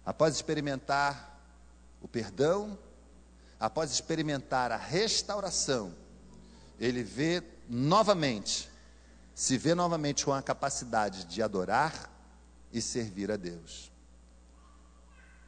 Após 0.05 0.35
experimentar 0.35 1.39
o 2.01 2.07
perdão, 2.07 2.77
após 3.59 3.91
experimentar 3.91 4.71
a 4.71 4.77
restauração, 4.77 5.95
ele 6.79 7.03
vê 7.03 7.43
novamente, 7.69 8.69
se 9.33 9.57
vê 9.57 9.73
novamente 9.73 10.25
com 10.25 10.33
a 10.33 10.41
capacidade 10.41 11.25
de 11.25 11.41
adorar 11.41 12.09
e 12.71 12.81
servir 12.81 13.31
a 13.31 13.37
Deus. 13.37 13.91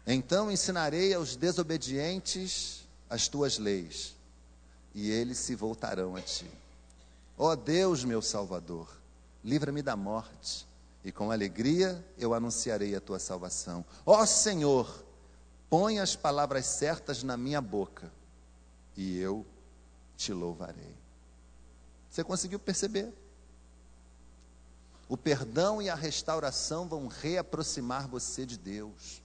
Então 0.07 0.51
ensinarei 0.51 1.13
aos 1.13 1.35
desobedientes 1.35 2.87
as 3.09 3.27
tuas 3.27 3.57
leis, 3.57 4.15
e 4.93 5.09
eles 5.09 5.37
se 5.37 5.55
voltarão 5.55 6.15
a 6.15 6.21
ti. 6.21 6.49
Ó 7.37 7.51
oh 7.51 7.55
Deus, 7.55 8.03
meu 8.03 8.21
Salvador, 8.21 8.87
livra-me 9.43 9.81
da 9.81 9.95
morte, 9.95 10.67
e 11.03 11.11
com 11.11 11.31
alegria 11.31 12.03
eu 12.17 12.33
anunciarei 12.33 12.95
a 12.95 13.01
tua 13.01 13.19
salvação. 13.19 13.85
Ó 14.05 14.21
oh 14.21 14.25
Senhor, 14.25 15.03
põe 15.69 15.99
as 15.99 16.15
palavras 16.15 16.65
certas 16.65 17.23
na 17.23 17.35
minha 17.35 17.61
boca, 17.61 18.11
e 18.95 19.17
eu 19.19 19.45
te 20.15 20.31
louvarei. 20.31 20.95
Você 22.09 22.23
conseguiu 22.23 22.59
perceber? 22.59 23.13
O 25.07 25.15
perdão 25.15 25.81
e 25.81 25.89
a 25.89 25.95
restauração 25.95 26.87
vão 26.87 27.07
reaproximar 27.07 28.07
você 28.07 28.45
de 28.45 28.57
Deus. 28.57 29.21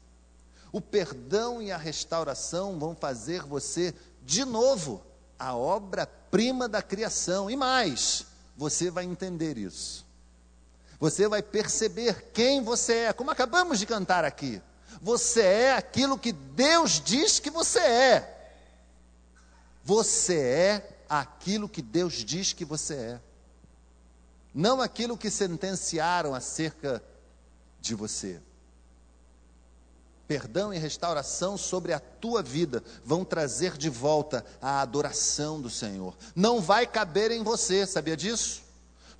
O 0.72 0.80
perdão 0.80 1.60
e 1.60 1.72
a 1.72 1.76
restauração 1.76 2.78
vão 2.78 2.94
fazer 2.94 3.42
você, 3.42 3.94
de 4.24 4.44
novo, 4.44 5.02
a 5.38 5.56
obra-prima 5.56 6.68
da 6.68 6.82
criação. 6.82 7.50
E 7.50 7.56
mais, 7.56 8.26
você 8.56 8.90
vai 8.90 9.04
entender 9.04 9.56
isso. 9.56 10.06
Você 11.00 11.26
vai 11.26 11.42
perceber 11.42 12.30
quem 12.34 12.62
você 12.62 12.92
é, 12.92 13.12
como 13.12 13.30
acabamos 13.30 13.78
de 13.78 13.86
cantar 13.86 14.24
aqui. 14.24 14.60
Você 15.00 15.40
é 15.40 15.72
aquilo 15.72 16.18
que 16.18 16.30
Deus 16.30 17.00
diz 17.00 17.40
que 17.40 17.50
você 17.50 17.78
é. 17.78 18.54
Você 19.82 20.38
é 20.38 20.98
aquilo 21.08 21.68
que 21.68 21.80
Deus 21.80 22.22
diz 22.24 22.52
que 22.52 22.66
você 22.66 22.94
é. 22.94 23.20
Não 24.54 24.80
aquilo 24.80 25.16
que 25.16 25.30
sentenciaram 25.30 26.34
acerca 26.34 27.02
de 27.80 27.94
você 27.94 28.40
perdão 30.30 30.72
e 30.72 30.78
restauração 30.78 31.58
sobre 31.58 31.92
a 31.92 31.98
tua 31.98 32.40
vida 32.40 32.84
vão 33.04 33.24
trazer 33.24 33.76
de 33.76 33.90
volta 33.90 34.46
a 34.62 34.80
adoração 34.80 35.60
do 35.60 35.68
Senhor. 35.68 36.16
Não 36.36 36.60
vai 36.60 36.86
caber 36.86 37.32
em 37.32 37.42
você, 37.42 37.84
sabia 37.84 38.16
disso? 38.16 38.62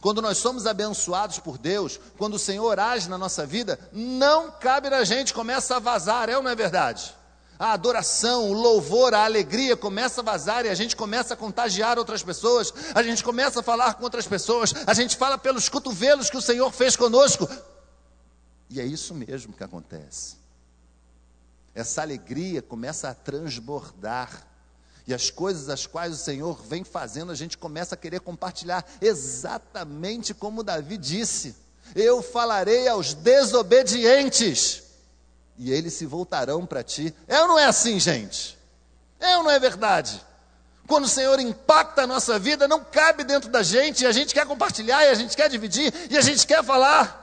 Quando 0.00 0.22
nós 0.22 0.38
somos 0.38 0.68
abençoados 0.68 1.40
por 1.40 1.58
Deus, 1.58 1.98
quando 2.16 2.34
o 2.34 2.38
Senhor 2.38 2.78
age 2.78 3.10
na 3.10 3.18
nossa 3.18 3.44
vida, 3.44 3.76
não 3.92 4.52
cabe 4.52 4.88
na 4.88 5.02
gente, 5.02 5.34
começa 5.34 5.74
a 5.74 5.80
vazar, 5.80 6.28
é 6.28 6.36
ou 6.36 6.44
não 6.44 6.50
é 6.52 6.54
verdade? 6.54 7.12
A 7.60 7.74
adoração, 7.74 8.48
o 8.48 8.54
louvor, 8.54 9.12
a 9.12 9.26
alegria 9.26 9.76
começa 9.76 10.22
a 10.22 10.24
vazar 10.24 10.64
e 10.64 10.70
a 10.70 10.74
gente 10.74 10.96
começa 10.96 11.34
a 11.34 11.36
contagiar 11.36 11.98
outras 11.98 12.22
pessoas, 12.22 12.72
a 12.94 13.02
gente 13.02 13.22
começa 13.22 13.60
a 13.60 13.62
falar 13.62 13.92
com 13.92 14.02
outras 14.02 14.26
pessoas, 14.26 14.72
a 14.86 14.94
gente 14.94 15.14
fala 15.14 15.36
pelos 15.36 15.68
cotovelos 15.68 16.30
que 16.30 16.38
o 16.38 16.40
Senhor 16.40 16.72
fez 16.72 16.96
conosco. 16.96 17.46
E 18.70 18.80
é 18.80 18.84
isso 18.86 19.14
mesmo 19.14 19.52
que 19.52 19.62
acontece. 19.62 20.36
Essa 21.74 22.00
alegria 22.00 22.62
começa 22.62 23.10
a 23.10 23.14
transbordar. 23.14 24.46
E 25.06 25.12
as 25.12 25.30
coisas 25.30 25.68
as 25.68 25.86
quais 25.86 26.14
o 26.14 26.16
Senhor 26.16 26.62
vem 26.62 26.82
fazendo, 26.82 27.30
a 27.30 27.34
gente 27.34 27.58
começa 27.58 27.94
a 27.94 27.98
querer 27.98 28.20
compartilhar, 28.20 28.86
exatamente 29.02 30.32
como 30.32 30.62
Davi 30.62 30.96
disse: 30.96 31.54
Eu 31.94 32.22
falarei 32.22 32.88
aos 32.88 33.12
desobedientes, 33.12 34.82
e 35.58 35.70
eles 35.70 35.94
se 35.94 36.06
voltarão 36.06 36.64
para 36.66 36.82
ti. 36.82 37.14
É 37.28 37.40
ou 37.42 37.48
não 37.48 37.58
é 37.58 37.66
assim, 37.66 37.98
gente? 37.98 38.58
É 39.18 39.36
ou 39.36 39.44
não 39.44 39.50
é 39.50 39.58
verdade? 39.58 40.24
Quando 40.86 41.04
o 41.04 41.08
Senhor 41.08 41.38
impacta 41.38 42.02
a 42.02 42.06
nossa 42.06 42.38
vida, 42.38 42.66
não 42.66 42.82
cabe 42.82 43.22
dentro 43.22 43.50
da 43.50 43.62
gente, 43.62 44.02
e 44.02 44.06
a 44.06 44.12
gente 44.12 44.34
quer 44.34 44.46
compartilhar, 44.46 45.04
e 45.04 45.08
a 45.08 45.14
gente 45.14 45.36
quer 45.36 45.48
dividir, 45.48 45.92
e 46.10 46.16
a 46.16 46.20
gente 46.20 46.46
quer 46.46 46.64
falar. 46.64 47.18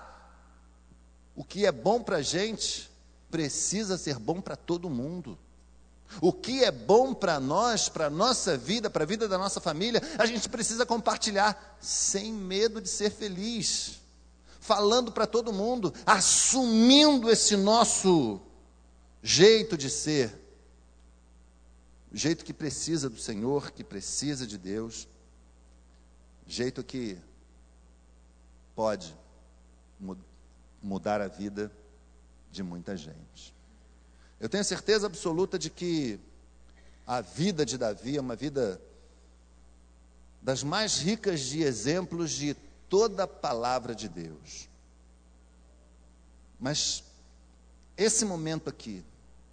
O 1.35 1.43
que 1.43 1.65
é 1.65 1.71
bom 1.71 2.01
para 2.01 2.17
a 2.17 2.21
gente, 2.21 2.89
precisa 3.29 3.97
ser 3.97 4.17
bom 4.19 4.39
para 4.39 4.55
todo 4.55 4.89
mundo. 4.89 5.37
O 6.21 6.31
que 6.31 6.63
é 6.63 6.71
bom 6.71 7.13
para 7.13 7.39
nós, 7.39 7.89
para 7.89 8.05
a 8.05 8.09
nossa 8.09 8.57
vida, 8.57 8.89
para 8.89 9.03
a 9.03 9.07
vida 9.07 9.27
da 9.27 9.37
nossa 9.37 9.59
família, 9.59 10.01
a 10.17 10.25
gente 10.25 10.47
precisa 10.47 10.85
compartilhar 10.85 11.77
sem 11.81 12.31
medo 12.31 12.79
de 12.79 12.87
ser 12.87 13.11
feliz, 13.11 13.99
falando 14.67 15.13
para 15.13 15.25
todo 15.25 15.53
mundo, 15.53 15.93
assumindo 16.05 17.31
esse 17.31 17.55
nosso 17.55 18.41
jeito 19.23 19.77
de 19.77 19.89
ser, 19.89 20.29
jeito 22.11 22.43
que 22.43 22.53
precisa 22.53 23.09
do 23.09 23.17
Senhor, 23.17 23.71
que 23.71 23.81
precisa 23.81 24.45
de 24.45 24.57
Deus, 24.57 25.07
jeito 26.45 26.83
que 26.83 27.17
pode 28.75 29.15
mudar 30.83 31.21
a 31.21 31.29
vida 31.29 31.71
de 32.51 32.61
muita 32.61 32.97
gente. 32.97 33.55
Eu 34.37 34.49
tenho 34.49 34.65
certeza 34.65 35.07
absoluta 35.07 35.57
de 35.57 35.69
que 35.69 36.19
a 37.05 37.21
vida 37.21 37.65
de 37.65 37.77
Davi 37.77 38.17
é 38.17 38.21
uma 38.21 38.35
vida 38.35 38.81
das 40.41 40.61
mais 40.61 40.97
ricas 40.97 41.39
de 41.39 41.63
exemplos 41.63 42.31
de 42.31 42.53
toda 42.89 43.23
a 43.23 43.27
palavra 43.27 43.93
de 43.93 44.07
Deus. 44.07 44.69
Mas 46.59 47.03
esse 47.95 48.25
momento 48.25 48.69
aqui, 48.69 49.03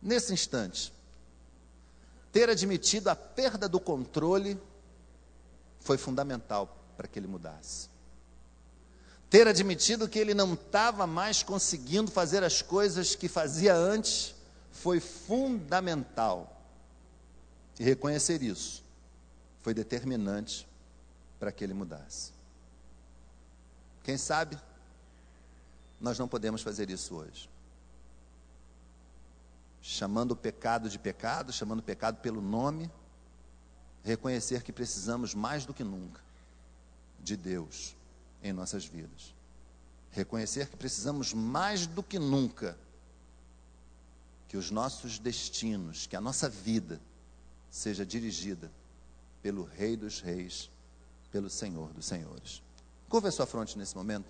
nesse 0.00 0.32
instante, 0.32 0.92
ter 2.32 2.48
admitido 2.48 3.08
a 3.08 3.16
perda 3.16 3.68
do 3.68 3.78
controle 3.78 4.60
foi 5.80 5.98
fundamental 5.98 6.76
para 6.96 7.06
que 7.06 7.18
ele 7.18 7.26
mudasse 7.26 7.94
ter 9.34 9.48
admitido 9.48 10.08
que 10.08 10.16
ele 10.16 10.32
não 10.32 10.54
estava 10.54 11.08
mais 11.08 11.42
conseguindo 11.42 12.08
fazer 12.08 12.44
as 12.44 12.62
coisas 12.62 13.16
que 13.16 13.26
fazia 13.26 13.74
antes, 13.74 14.32
foi 14.70 15.00
fundamental. 15.00 16.62
E 17.76 17.82
reconhecer 17.82 18.44
isso 18.44 18.84
foi 19.60 19.74
determinante 19.74 20.68
para 21.40 21.50
que 21.50 21.64
ele 21.64 21.74
mudasse. 21.74 22.33
Quem 24.04 24.18
sabe 24.18 24.56
nós 25.98 26.18
não 26.18 26.28
podemos 26.28 26.60
fazer 26.60 26.90
isso 26.90 27.16
hoje. 27.16 27.48
Chamando 29.80 30.32
o 30.32 30.36
pecado 30.36 30.88
de 30.88 30.98
pecado, 30.98 31.52
chamando 31.52 31.80
o 31.80 31.82
pecado 31.82 32.20
pelo 32.20 32.42
nome, 32.42 32.90
reconhecer 34.04 34.62
que 34.62 34.72
precisamos 34.72 35.34
mais 35.34 35.64
do 35.64 35.72
que 35.72 35.82
nunca 35.82 36.20
de 37.18 37.36
Deus 37.36 37.96
em 38.42 38.52
nossas 38.52 38.84
vidas. 38.84 39.34
Reconhecer 40.10 40.68
que 40.68 40.76
precisamos 40.76 41.32
mais 41.32 41.86
do 41.86 42.02
que 42.02 42.18
nunca 42.18 42.78
que 44.46 44.58
os 44.58 44.70
nossos 44.70 45.18
destinos, 45.18 46.06
que 46.06 46.14
a 46.14 46.20
nossa 46.20 46.48
vida 46.48 47.00
seja 47.70 48.04
dirigida 48.04 48.70
pelo 49.42 49.64
Rei 49.64 49.96
dos 49.96 50.20
Reis, 50.20 50.70
pelo 51.32 51.48
Senhor 51.48 51.92
dos 51.94 52.04
Senhores. 52.04 52.63
Curva 53.14 53.28
a 53.28 53.30
sua 53.30 53.46
fronte 53.46 53.78
nesse 53.78 53.94
momento. 53.94 54.28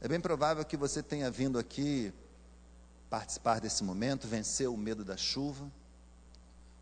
É 0.00 0.08
bem 0.08 0.20
provável 0.20 0.64
que 0.64 0.76
você 0.76 1.00
tenha 1.00 1.30
vindo 1.30 1.56
aqui 1.56 2.12
participar 3.08 3.60
desse 3.60 3.84
momento, 3.84 4.26
vencer 4.26 4.68
o 4.68 4.76
medo 4.76 5.04
da 5.04 5.16
chuva, 5.16 5.70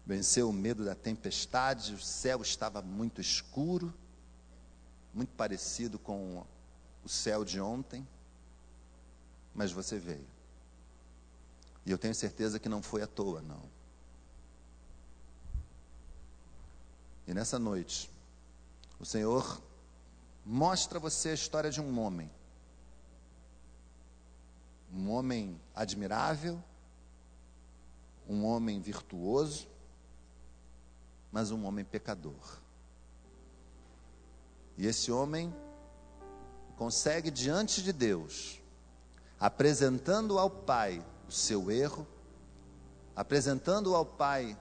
venceu 0.06 0.48
o 0.48 0.54
medo 0.54 0.86
da 0.86 0.94
tempestade, 0.94 1.92
o 1.92 2.00
céu 2.00 2.40
estava 2.40 2.80
muito 2.80 3.20
escuro, 3.20 3.92
muito 5.12 5.34
parecido 5.34 5.98
com 5.98 6.46
o 7.04 7.08
céu 7.10 7.44
de 7.44 7.60
ontem, 7.60 8.08
mas 9.54 9.70
você 9.70 9.98
veio. 9.98 10.26
E 11.84 11.90
eu 11.90 11.98
tenho 11.98 12.14
certeza 12.14 12.58
que 12.58 12.70
não 12.70 12.80
foi 12.80 13.02
à 13.02 13.06
toa, 13.06 13.42
não. 13.42 13.75
E 17.26 17.34
nessa 17.34 17.58
noite, 17.58 18.10
o 19.00 19.04
Senhor 19.04 19.60
mostra 20.44 20.98
a 20.98 21.00
você 21.00 21.30
a 21.30 21.34
história 21.34 21.70
de 21.70 21.80
um 21.80 21.98
homem. 22.00 22.30
Um 24.92 25.10
homem 25.10 25.60
admirável, 25.74 26.62
um 28.28 28.44
homem 28.44 28.80
virtuoso, 28.80 29.66
mas 31.32 31.50
um 31.50 31.64
homem 31.66 31.84
pecador. 31.84 32.60
E 34.78 34.86
esse 34.86 35.10
homem 35.10 35.54
consegue 36.76 37.30
diante 37.30 37.82
de 37.82 37.92
Deus, 37.92 38.60
apresentando 39.40 40.38
ao 40.38 40.48
Pai 40.48 41.04
o 41.28 41.32
seu 41.32 41.70
erro, 41.70 42.06
apresentando 43.16 43.94
ao 43.96 44.06
Pai 44.06 44.56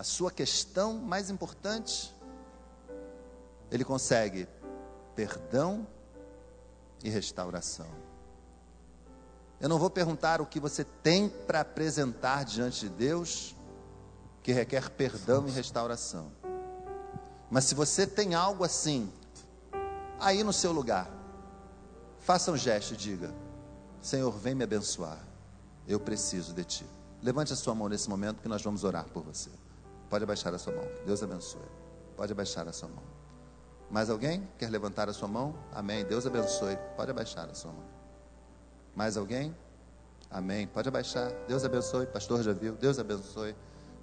a 0.00 0.02
sua 0.02 0.30
questão 0.30 0.94
mais 0.94 1.28
importante, 1.28 2.10
ele 3.70 3.84
consegue 3.84 4.48
perdão 5.14 5.86
e 7.04 7.10
restauração. 7.10 7.86
Eu 9.60 9.68
não 9.68 9.78
vou 9.78 9.90
perguntar 9.90 10.40
o 10.40 10.46
que 10.46 10.58
você 10.58 10.84
tem 10.84 11.28
para 11.28 11.60
apresentar 11.60 12.46
diante 12.46 12.80
de 12.80 12.88
Deus, 12.88 13.54
que 14.42 14.52
requer 14.52 14.88
perdão 14.88 15.46
e 15.46 15.50
restauração. 15.50 16.32
Mas 17.50 17.64
se 17.64 17.74
você 17.74 18.06
tem 18.06 18.34
algo 18.34 18.64
assim, 18.64 19.12
aí 20.18 20.42
no 20.42 20.52
seu 20.54 20.72
lugar, 20.72 21.10
faça 22.20 22.50
um 22.50 22.56
gesto 22.56 22.94
e 22.94 22.96
diga: 22.96 23.34
Senhor, 24.00 24.32
vem 24.32 24.54
me 24.54 24.64
abençoar. 24.64 25.22
Eu 25.86 26.00
preciso 26.00 26.54
de 26.54 26.64
ti. 26.64 26.86
Levante 27.22 27.52
a 27.52 27.56
sua 27.56 27.74
mão 27.74 27.86
nesse 27.86 28.08
momento 28.08 28.40
que 28.40 28.48
nós 28.48 28.62
vamos 28.62 28.82
orar 28.82 29.04
por 29.04 29.22
você. 29.22 29.50
Pode 30.10 30.24
abaixar 30.24 30.52
a 30.52 30.58
sua 30.58 30.74
mão. 30.74 30.84
Deus 31.06 31.22
abençoe. 31.22 31.62
Pode 32.16 32.32
abaixar 32.32 32.66
a 32.66 32.72
sua 32.72 32.88
mão. 32.88 33.04
Mais 33.88 34.10
alguém 34.10 34.46
quer 34.58 34.68
levantar 34.68 35.08
a 35.08 35.12
sua 35.12 35.28
mão? 35.28 35.54
Amém. 35.72 36.04
Deus 36.04 36.26
abençoe. 36.26 36.76
Pode 36.96 37.12
abaixar 37.12 37.48
a 37.48 37.54
sua 37.54 37.72
mão. 37.72 37.84
Mais 38.94 39.16
alguém? 39.16 39.56
Amém. 40.28 40.66
Pode 40.66 40.88
abaixar. 40.88 41.30
Deus 41.46 41.64
abençoe. 41.64 42.06
Pastor 42.06 42.42
já 42.42 42.52
viu. 42.52 42.74
Deus 42.74 42.98
abençoe. 42.98 43.54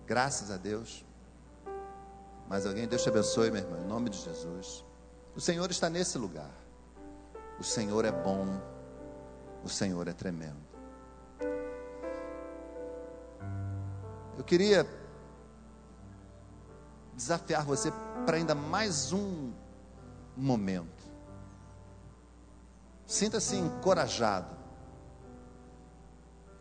Graças 0.06 0.50
a 0.50 0.56
Deus. 0.56 1.06
Mais 2.48 2.66
alguém? 2.66 2.88
Deus 2.88 3.04
te 3.04 3.10
abençoe, 3.10 3.52
meu 3.52 3.62
irmão. 3.62 3.82
Em 3.82 3.88
nome 3.88 4.10
de 4.10 4.18
Jesus. 4.18 4.86
O 5.36 5.42
Senhor 5.42 5.70
está 5.70 5.90
nesse 5.90 6.18
lugar. 6.18 6.52
O 7.60 7.64
Senhor 7.64 8.06
é 8.06 8.12
bom. 8.12 8.62
O 9.62 9.68
Senhor 9.70 10.08
é 10.08 10.14
tremendo. 10.14 10.66
Eu 14.38 14.44
queria 14.44 14.88
desafiar 17.18 17.66
você 17.66 17.92
para 18.26 18.38
ainda 18.38 18.54
mais 18.54 19.12
um 19.12 19.52
momento. 20.36 21.04
Sinta-se 23.08 23.56
encorajado. 23.56 24.56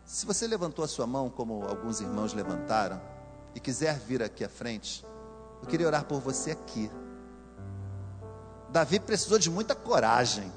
Se 0.03 0.25
você 0.25 0.47
levantou 0.47 0.83
a 0.83 0.87
sua 0.87 1.05
mão, 1.05 1.29
como 1.29 1.63
alguns 1.67 2.01
irmãos 2.01 2.33
levantaram, 2.33 2.99
e 3.53 3.59
quiser 3.59 3.99
vir 3.99 4.23
aqui 4.23 4.43
à 4.43 4.49
frente, 4.49 5.05
eu 5.61 5.67
queria 5.67 5.85
orar 5.85 6.05
por 6.05 6.19
você 6.19 6.51
aqui. 6.51 6.89
Davi 8.69 8.99
precisou 8.99 9.37
de 9.37 9.51
muita 9.51 9.75
coragem 9.75 10.51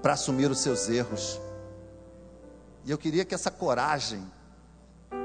para 0.00 0.14
assumir 0.14 0.50
os 0.50 0.60
seus 0.60 0.88
erros. 0.88 1.38
E 2.84 2.90
eu 2.90 2.96
queria 2.96 3.24
que 3.24 3.34
essa 3.34 3.50
coragem 3.50 4.24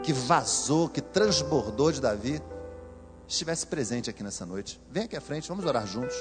que 0.04 0.12
vazou, 0.12 0.90
que 0.90 1.02
transbordou 1.02 1.92
de 1.92 2.02
Davi, 2.02 2.42
estivesse 3.28 3.68
presente 3.68 4.10
aqui 4.10 4.24
nessa 4.24 4.46
noite. 4.46 4.80
Vem 4.90 5.04
aqui 5.04 5.16
à 5.16 5.22
frente, 5.22 5.48
vamos 5.48 5.66
orar 5.66 5.86
juntos. 5.88 6.16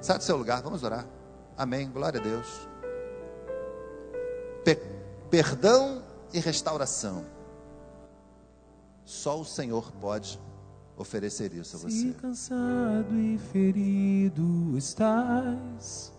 Sai 0.00 0.18
do 0.18 0.24
seu 0.24 0.36
lugar, 0.36 0.62
vamos 0.62 0.82
orar. 0.82 1.06
Amém. 1.56 1.88
Glória 1.90 2.20
a 2.20 2.22
Deus. 2.22 2.68
Pe 4.64 4.76
perdão 5.30 6.02
e 6.32 6.38
restauração. 6.40 7.24
Só 9.04 9.40
o 9.40 9.44
Senhor 9.44 9.92
pode 9.92 10.40
oferecer 10.96 11.52
isso 11.52 11.76
a 11.76 11.80
você. 11.80 11.90
Se 11.90 12.12
cansado 12.12 13.18
e 13.18 13.38
ferido 13.52 14.76
estás, 14.76 16.12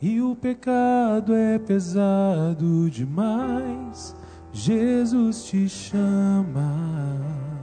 e 0.00 0.20
o 0.20 0.34
pecado 0.34 1.34
é 1.34 1.58
pesado 1.58 2.88
demais, 2.90 4.14
Jesus 4.52 5.44
te 5.44 5.68
chama. 5.68 7.57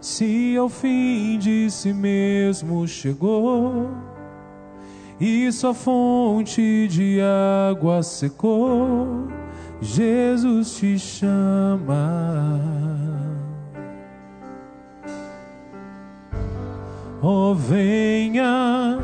Se 0.00 0.56
ao 0.56 0.70
fim 0.70 1.38
de 1.38 1.70
si 1.70 1.92
mesmo 1.92 2.88
chegou, 2.88 3.90
e 5.20 5.52
sua 5.52 5.74
fonte 5.74 6.88
de 6.88 7.20
água 7.20 8.02
secou, 8.02 9.28
Jesus 9.82 10.76
te 10.76 10.98
chama. 10.98 12.58
Oh, 17.20 17.54
venha 17.54 18.98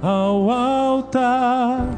ao 0.00 0.48
altar, 0.48 1.88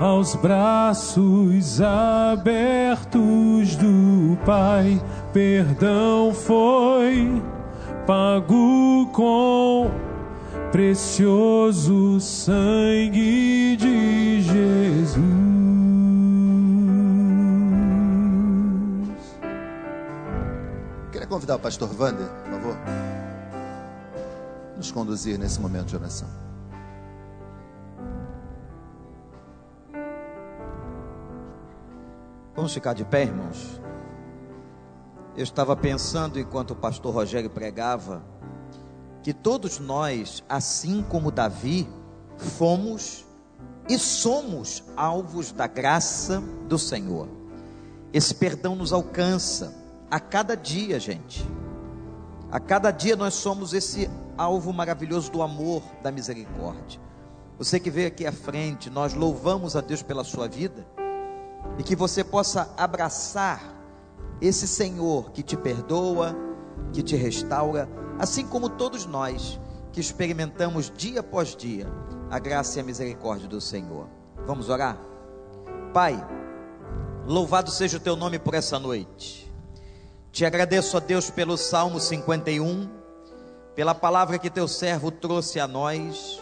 aos 0.00 0.34
braços 0.34 1.80
abertos 1.80 3.76
do 3.76 4.36
Pai 4.44 5.00
perdão 5.36 6.32
foi 6.32 7.42
pago 8.06 9.06
com 9.12 9.90
precioso 10.72 12.18
sangue 12.18 13.76
de 13.76 14.40
Jesus. 14.40 15.20
Queria 21.12 21.26
convidar 21.26 21.56
o 21.56 21.58
pastor 21.58 21.90
Wander, 22.00 22.26
por 22.26 22.52
favor, 22.52 22.76
nos 24.74 24.90
conduzir 24.90 25.38
nesse 25.38 25.60
momento 25.60 25.88
de 25.88 25.96
oração. 25.96 26.28
Vamos 32.54 32.72
ficar 32.72 32.94
de 32.94 33.04
pé, 33.04 33.24
irmãos? 33.24 33.84
Eu 35.36 35.42
estava 35.42 35.76
pensando 35.76 36.40
enquanto 36.40 36.70
o 36.70 36.76
pastor 36.76 37.12
Rogério 37.12 37.50
pregava 37.50 38.24
que 39.22 39.34
todos 39.34 39.78
nós, 39.78 40.42
assim 40.48 41.02
como 41.02 41.30
Davi, 41.30 41.86
fomos 42.38 43.26
e 43.86 43.98
somos 43.98 44.82
alvos 44.96 45.52
da 45.52 45.66
graça 45.66 46.42
do 46.66 46.78
Senhor. 46.78 47.28
Esse 48.14 48.34
perdão 48.34 48.74
nos 48.74 48.94
alcança 48.94 49.74
a 50.10 50.18
cada 50.18 50.56
dia, 50.56 50.98
gente. 50.98 51.46
A 52.50 52.58
cada 52.58 52.90
dia 52.90 53.14
nós 53.14 53.34
somos 53.34 53.74
esse 53.74 54.08
alvo 54.38 54.72
maravilhoso 54.72 55.30
do 55.30 55.42
amor, 55.42 55.82
da 56.02 56.10
misericórdia. 56.10 56.98
Você 57.58 57.78
que 57.78 57.90
veio 57.90 58.08
aqui 58.08 58.26
à 58.26 58.32
frente, 58.32 58.88
nós 58.88 59.12
louvamos 59.12 59.76
a 59.76 59.82
Deus 59.82 60.02
pela 60.02 60.24
sua 60.24 60.48
vida 60.48 60.86
e 61.78 61.82
que 61.82 61.94
você 61.94 62.24
possa 62.24 62.72
abraçar 62.78 63.75
esse 64.40 64.68
Senhor 64.68 65.30
que 65.30 65.42
te 65.42 65.56
perdoa, 65.56 66.36
que 66.92 67.02
te 67.02 67.16
restaura, 67.16 67.88
assim 68.18 68.46
como 68.46 68.68
todos 68.68 69.06
nós 69.06 69.60
que 69.92 70.00
experimentamos 70.00 70.92
dia 70.94 71.20
após 71.20 71.56
dia 71.56 71.86
a 72.30 72.38
graça 72.38 72.78
e 72.78 72.80
a 72.80 72.84
misericórdia 72.84 73.48
do 73.48 73.60
Senhor. 73.60 74.08
Vamos 74.46 74.68
orar? 74.68 74.98
Pai, 75.94 76.16
louvado 77.24 77.70
seja 77.70 77.96
o 77.96 78.00
teu 78.00 78.16
nome 78.16 78.38
por 78.38 78.54
essa 78.54 78.78
noite. 78.78 79.50
Te 80.30 80.44
agradeço 80.44 80.96
a 80.96 81.00
Deus 81.00 81.30
pelo 81.30 81.56
Salmo 81.56 81.98
51, 81.98 82.90
pela 83.74 83.94
palavra 83.94 84.38
que 84.38 84.50
teu 84.50 84.68
servo 84.68 85.10
trouxe 85.10 85.58
a 85.58 85.66
nós, 85.66 86.40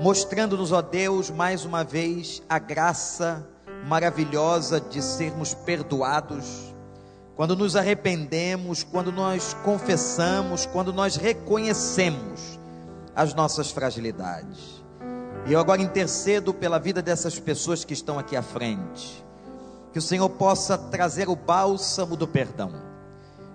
mostrando-nos, 0.00 0.70
ó 0.70 0.80
Deus, 0.80 1.30
mais 1.30 1.64
uma 1.64 1.82
vez 1.82 2.42
a 2.48 2.58
graça 2.58 3.48
maravilhosa 3.86 4.80
de 4.80 5.02
sermos 5.02 5.52
perdoados 5.52 6.71
quando 7.42 7.56
nos 7.56 7.74
arrependemos, 7.74 8.84
quando 8.84 9.10
nós 9.10 9.52
confessamos, 9.64 10.64
quando 10.64 10.92
nós 10.92 11.16
reconhecemos 11.16 12.56
as 13.16 13.34
nossas 13.34 13.68
fragilidades. 13.72 14.80
E 15.44 15.52
eu 15.52 15.58
agora 15.58 15.82
intercedo 15.82 16.54
pela 16.54 16.78
vida 16.78 17.02
dessas 17.02 17.40
pessoas 17.40 17.84
que 17.84 17.94
estão 17.94 18.16
aqui 18.16 18.36
à 18.36 18.42
frente. 18.42 19.24
Que 19.92 19.98
o 19.98 20.02
Senhor 20.02 20.28
possa 20.28 20.78
trazer 20.78 21.28
o 21.28 21.34
bálsamo 21.34 22.16
do 22.16 22.28
perdão. 22.28 22.74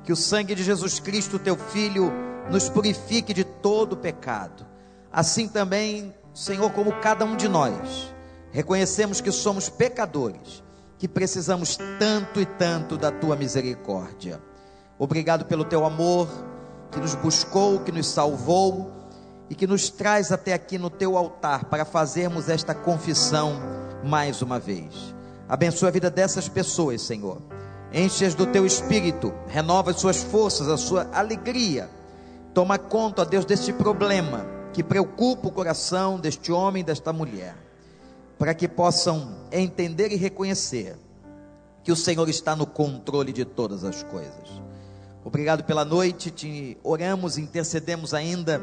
Que 0.04 0.12
o 0.12 0.18
sangue 0.18 0.54
de 0.54 0.66
Jesus 0.66 1.00
Cristo, 1.00 1.40
teu 1.40 1.56
Filho, 1.56 2.12
nos 2.52 2.68
purifique 2.68 3.34
de 3.34 3.46
todo 3.46 3.96
pecado. 3.96 4.66
Assim 5.10 5.48
também 5.48 6.14
Senhor, 6.34 6.70
como 6.74 6.92
cada 7.00 7.24
um 7.24 7.38
de 7.38 7.48
nós, 7.48 8.14
reconhecemos 8.52 9.22
que 9.22 9.32
somos 9.32 9.70
pecadores, 9.70 10.62
que 10.98 11.08
precisamos 11.08 11.78
tanto 12.00 12.42
e 12.42 12.46
tanto 12.46 12.98
da 12.98 13.12
tua 13.12 13.36
misericórdia. 13.36 14.42
Obrigado 14.98 15.46
pelo 15.46 15.64
teu 15.64 15.86
amor, 15.86 16.28
que 16.92 17.00
nos 17.00 17.14
buscou, 17.16 17.80
que 17.80 17.92
nos 17.92 18.08
salvou 18.08 18.92
e 19.50 19.56
que 19.56 19.68
nos 19.68 19.90
traz 19.90 20.32
até 20.32 20.54
aqui 20.54 20.78
no 20.78 20.90
teu 20.90 21.18
altar 21.18 21.66
para 21.66 21.86
fazermos 21.86 22.50
esta 22.50 22.74
confissão 22.74 23.62
mais 24.04 24.42
uma 24.42 24.60
vez. 24.60 25.16
Abençoa 25.48 25.90
a 25.90 25.92
vida 25.92 26.10
dessas 26.10 26.50
pessoas, 26.50 27.02
Senhor. 27.02 27.42
Enche-as 27.94 28.36
do 28.36 28.46
teu 28.48 28.66
espírito, 28.66 29.34
renova 29.48 29.92
as 29.92 30.00
suas 30.00 30.22
forças, 30.22 30.68
a 30.68 30.78
sua 30.78 31.10
alegria. 31.14 31.90
Toma 32.54 32.78
conta, 32.78 33.22
ó 33.22 33.26
Deus, 33.26 33.46
deste 33.46 33.72
problema 33.72 34.46
que 34.74 34.84
preocupa 34.84 35.48
o 35.48 35.52
coração 35.52 36.20
deste 36.20 36.52
homem 36.52 36.82
e 36.82 36.86
desta 36.86 37.14
mulher, 37.14 37.56
para 38.38 38.54
que 38.54 38.68
possam 38.68 39.36
entender 39.52 40.12
e 40.12 40.16
reconhecer 40.16 40.96
que 41.84 41.92
o 41.92 41.96
Senhor 41.96 42.28
está 42.30 42.56
no 42.56 42.66
controle 42.66 43.32
de 43.32 43.46
todas 43.46 43.84
as 43.84 44.04
coisas. 44.04 44.62
Obrigado 45.24 45.64
pela 45.64 45.84
noite, 45.84 46.32
te 46.32 46.78
oramos, 46.84 47.38
intercedemos 47.38 48.14
ainda 48.14 48.62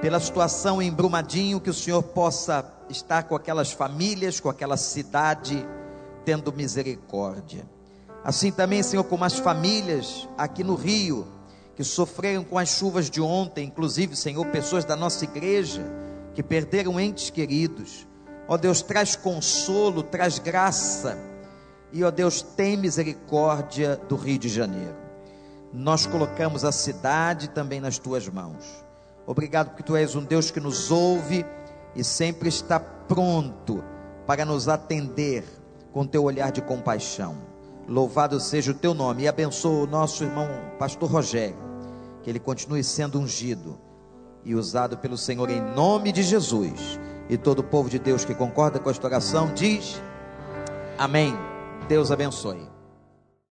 pela 0.00 0.20
situação 0.20 0.80
em 0.80 0.92
Brumadinho, 0.92 1.60
que 1.60 1.70
o 1.70 1.74
Senhor 1.74 2.02
possa 2.02 2.64
estar 2.88 3.24
com 3.24 3.34
aquelas 3.34 3.72
famílias, 3.72 4.38
com 4.38 4.48
aquela 4.48 4.76
cidade, 4.76 5.66
tendo 6.24 6.52
misericórdia. 6.52 7.64
Assim 8.22 8.50
também, 8.50 8.82
Senhor, 8.82 9.04
como 9.04 9.24
as 9.24 9.38
famílias 9.38 10.28
aqui 10.36 10.62
no 10.62 10.74
Rio, 10.74 11.26
que 11.76 11.84
sofreram 11.84 12.42
com 12.42 12.58
as 12.58 12.68
chuvas 12.68 13.08
de 13.08 13.20
ontem, 13.20 13.66
inclusive, 13.66 14.16
Senhor, 14.16 14.44
pessoas 14.46 14.84
da 14.84 14.96
nossa 14.96 15.24
igreja 15.24 15.84
que 16.34 16.42
perderam 16.42 16.98
entes 16.98 17.30
queridos. 17.30 18.06
Ó 18.48 18.56
Deus, 18.56 18.82
traz 18.82 19.16
consolo, 19.16 20.02
traz 20.02 20.38
graça. 20.38 21.18
E, 21.92 22.04
ó 22.04 22.10
Deus, 22.10 22.42
tem 22.42 22.76
misericórdia 22.76 23.96
do 24.08 24.16
Rio 24.16 24.38
de 24.38 24.48
Janeiro 24.48 25.06
nós 25.76 26.06
colocamos 26.06 26.64
a 26.64 26.72
cidade 26.72 27.50
também 27.50 27.80
nas 27.80 27.98
tuas 27.98 28.26
mãos. 28.28 28.64
Obrigado 29.26 29.68
porque 29.68 29.82
tu 29.82 29.94
és 29.94 30.14
um 30.14 30.24
Deus 30.24 30.50
que 30.50 30.58
nos 30.58 30.90
ouve 30.90 31.44
e 31.94 32.02
sempre 32.02 32.48
está 32.48 32.80
pronto 32.80 33.84
para 34.26 34.44
nos 34.44 34.68
atender 34.68 35.44
com 35.92 36.06
teu 36.06 36.24
olhar 36.24 36.50
de 36.50 36.62
compaixão. 36.62 37.36
Louvado 37.86 38.40
seja 38.40 38.72
o 38.72 38.74
teu 38.74 38.94
nome 38.94 39.24
e 39.24 39.28
abençoa 39.28 39.84
o 39.84 39.86
nosso 39.86 40.24
irmão 40.24 40.48
pastor 40.78 41.10
Rogério, 41.10 41.56
que 42.22 42.30
ele 42.30 42.40
continue 42.40 42.82
sendo 42.82 43.20
ungido 43.20 43.78
e 44.44 44.54
usado 44.54 44.96
pelo 44.96 45.18
Senhor 45.18 45.50
em 45.50 45.60
nome 45.60 46.10
de 46.10 46.22
Jesus. 46.22 46.98
E 47.28 47.36
todo 47.36 47.60
o 47.60 47.64
povo 47.64 47.88
de 47.90 47.98
Deus 47.98 48.24
que 48.24 48.34
concorda 48.34 48.78
com 48.78 48.90
esta 48.90 49.06
oração 49.06 49.52
diz: 49.54 50.00
Amém. 50.98 51.36
Deus 51.88 52.10
abençoe. 52.10 52.75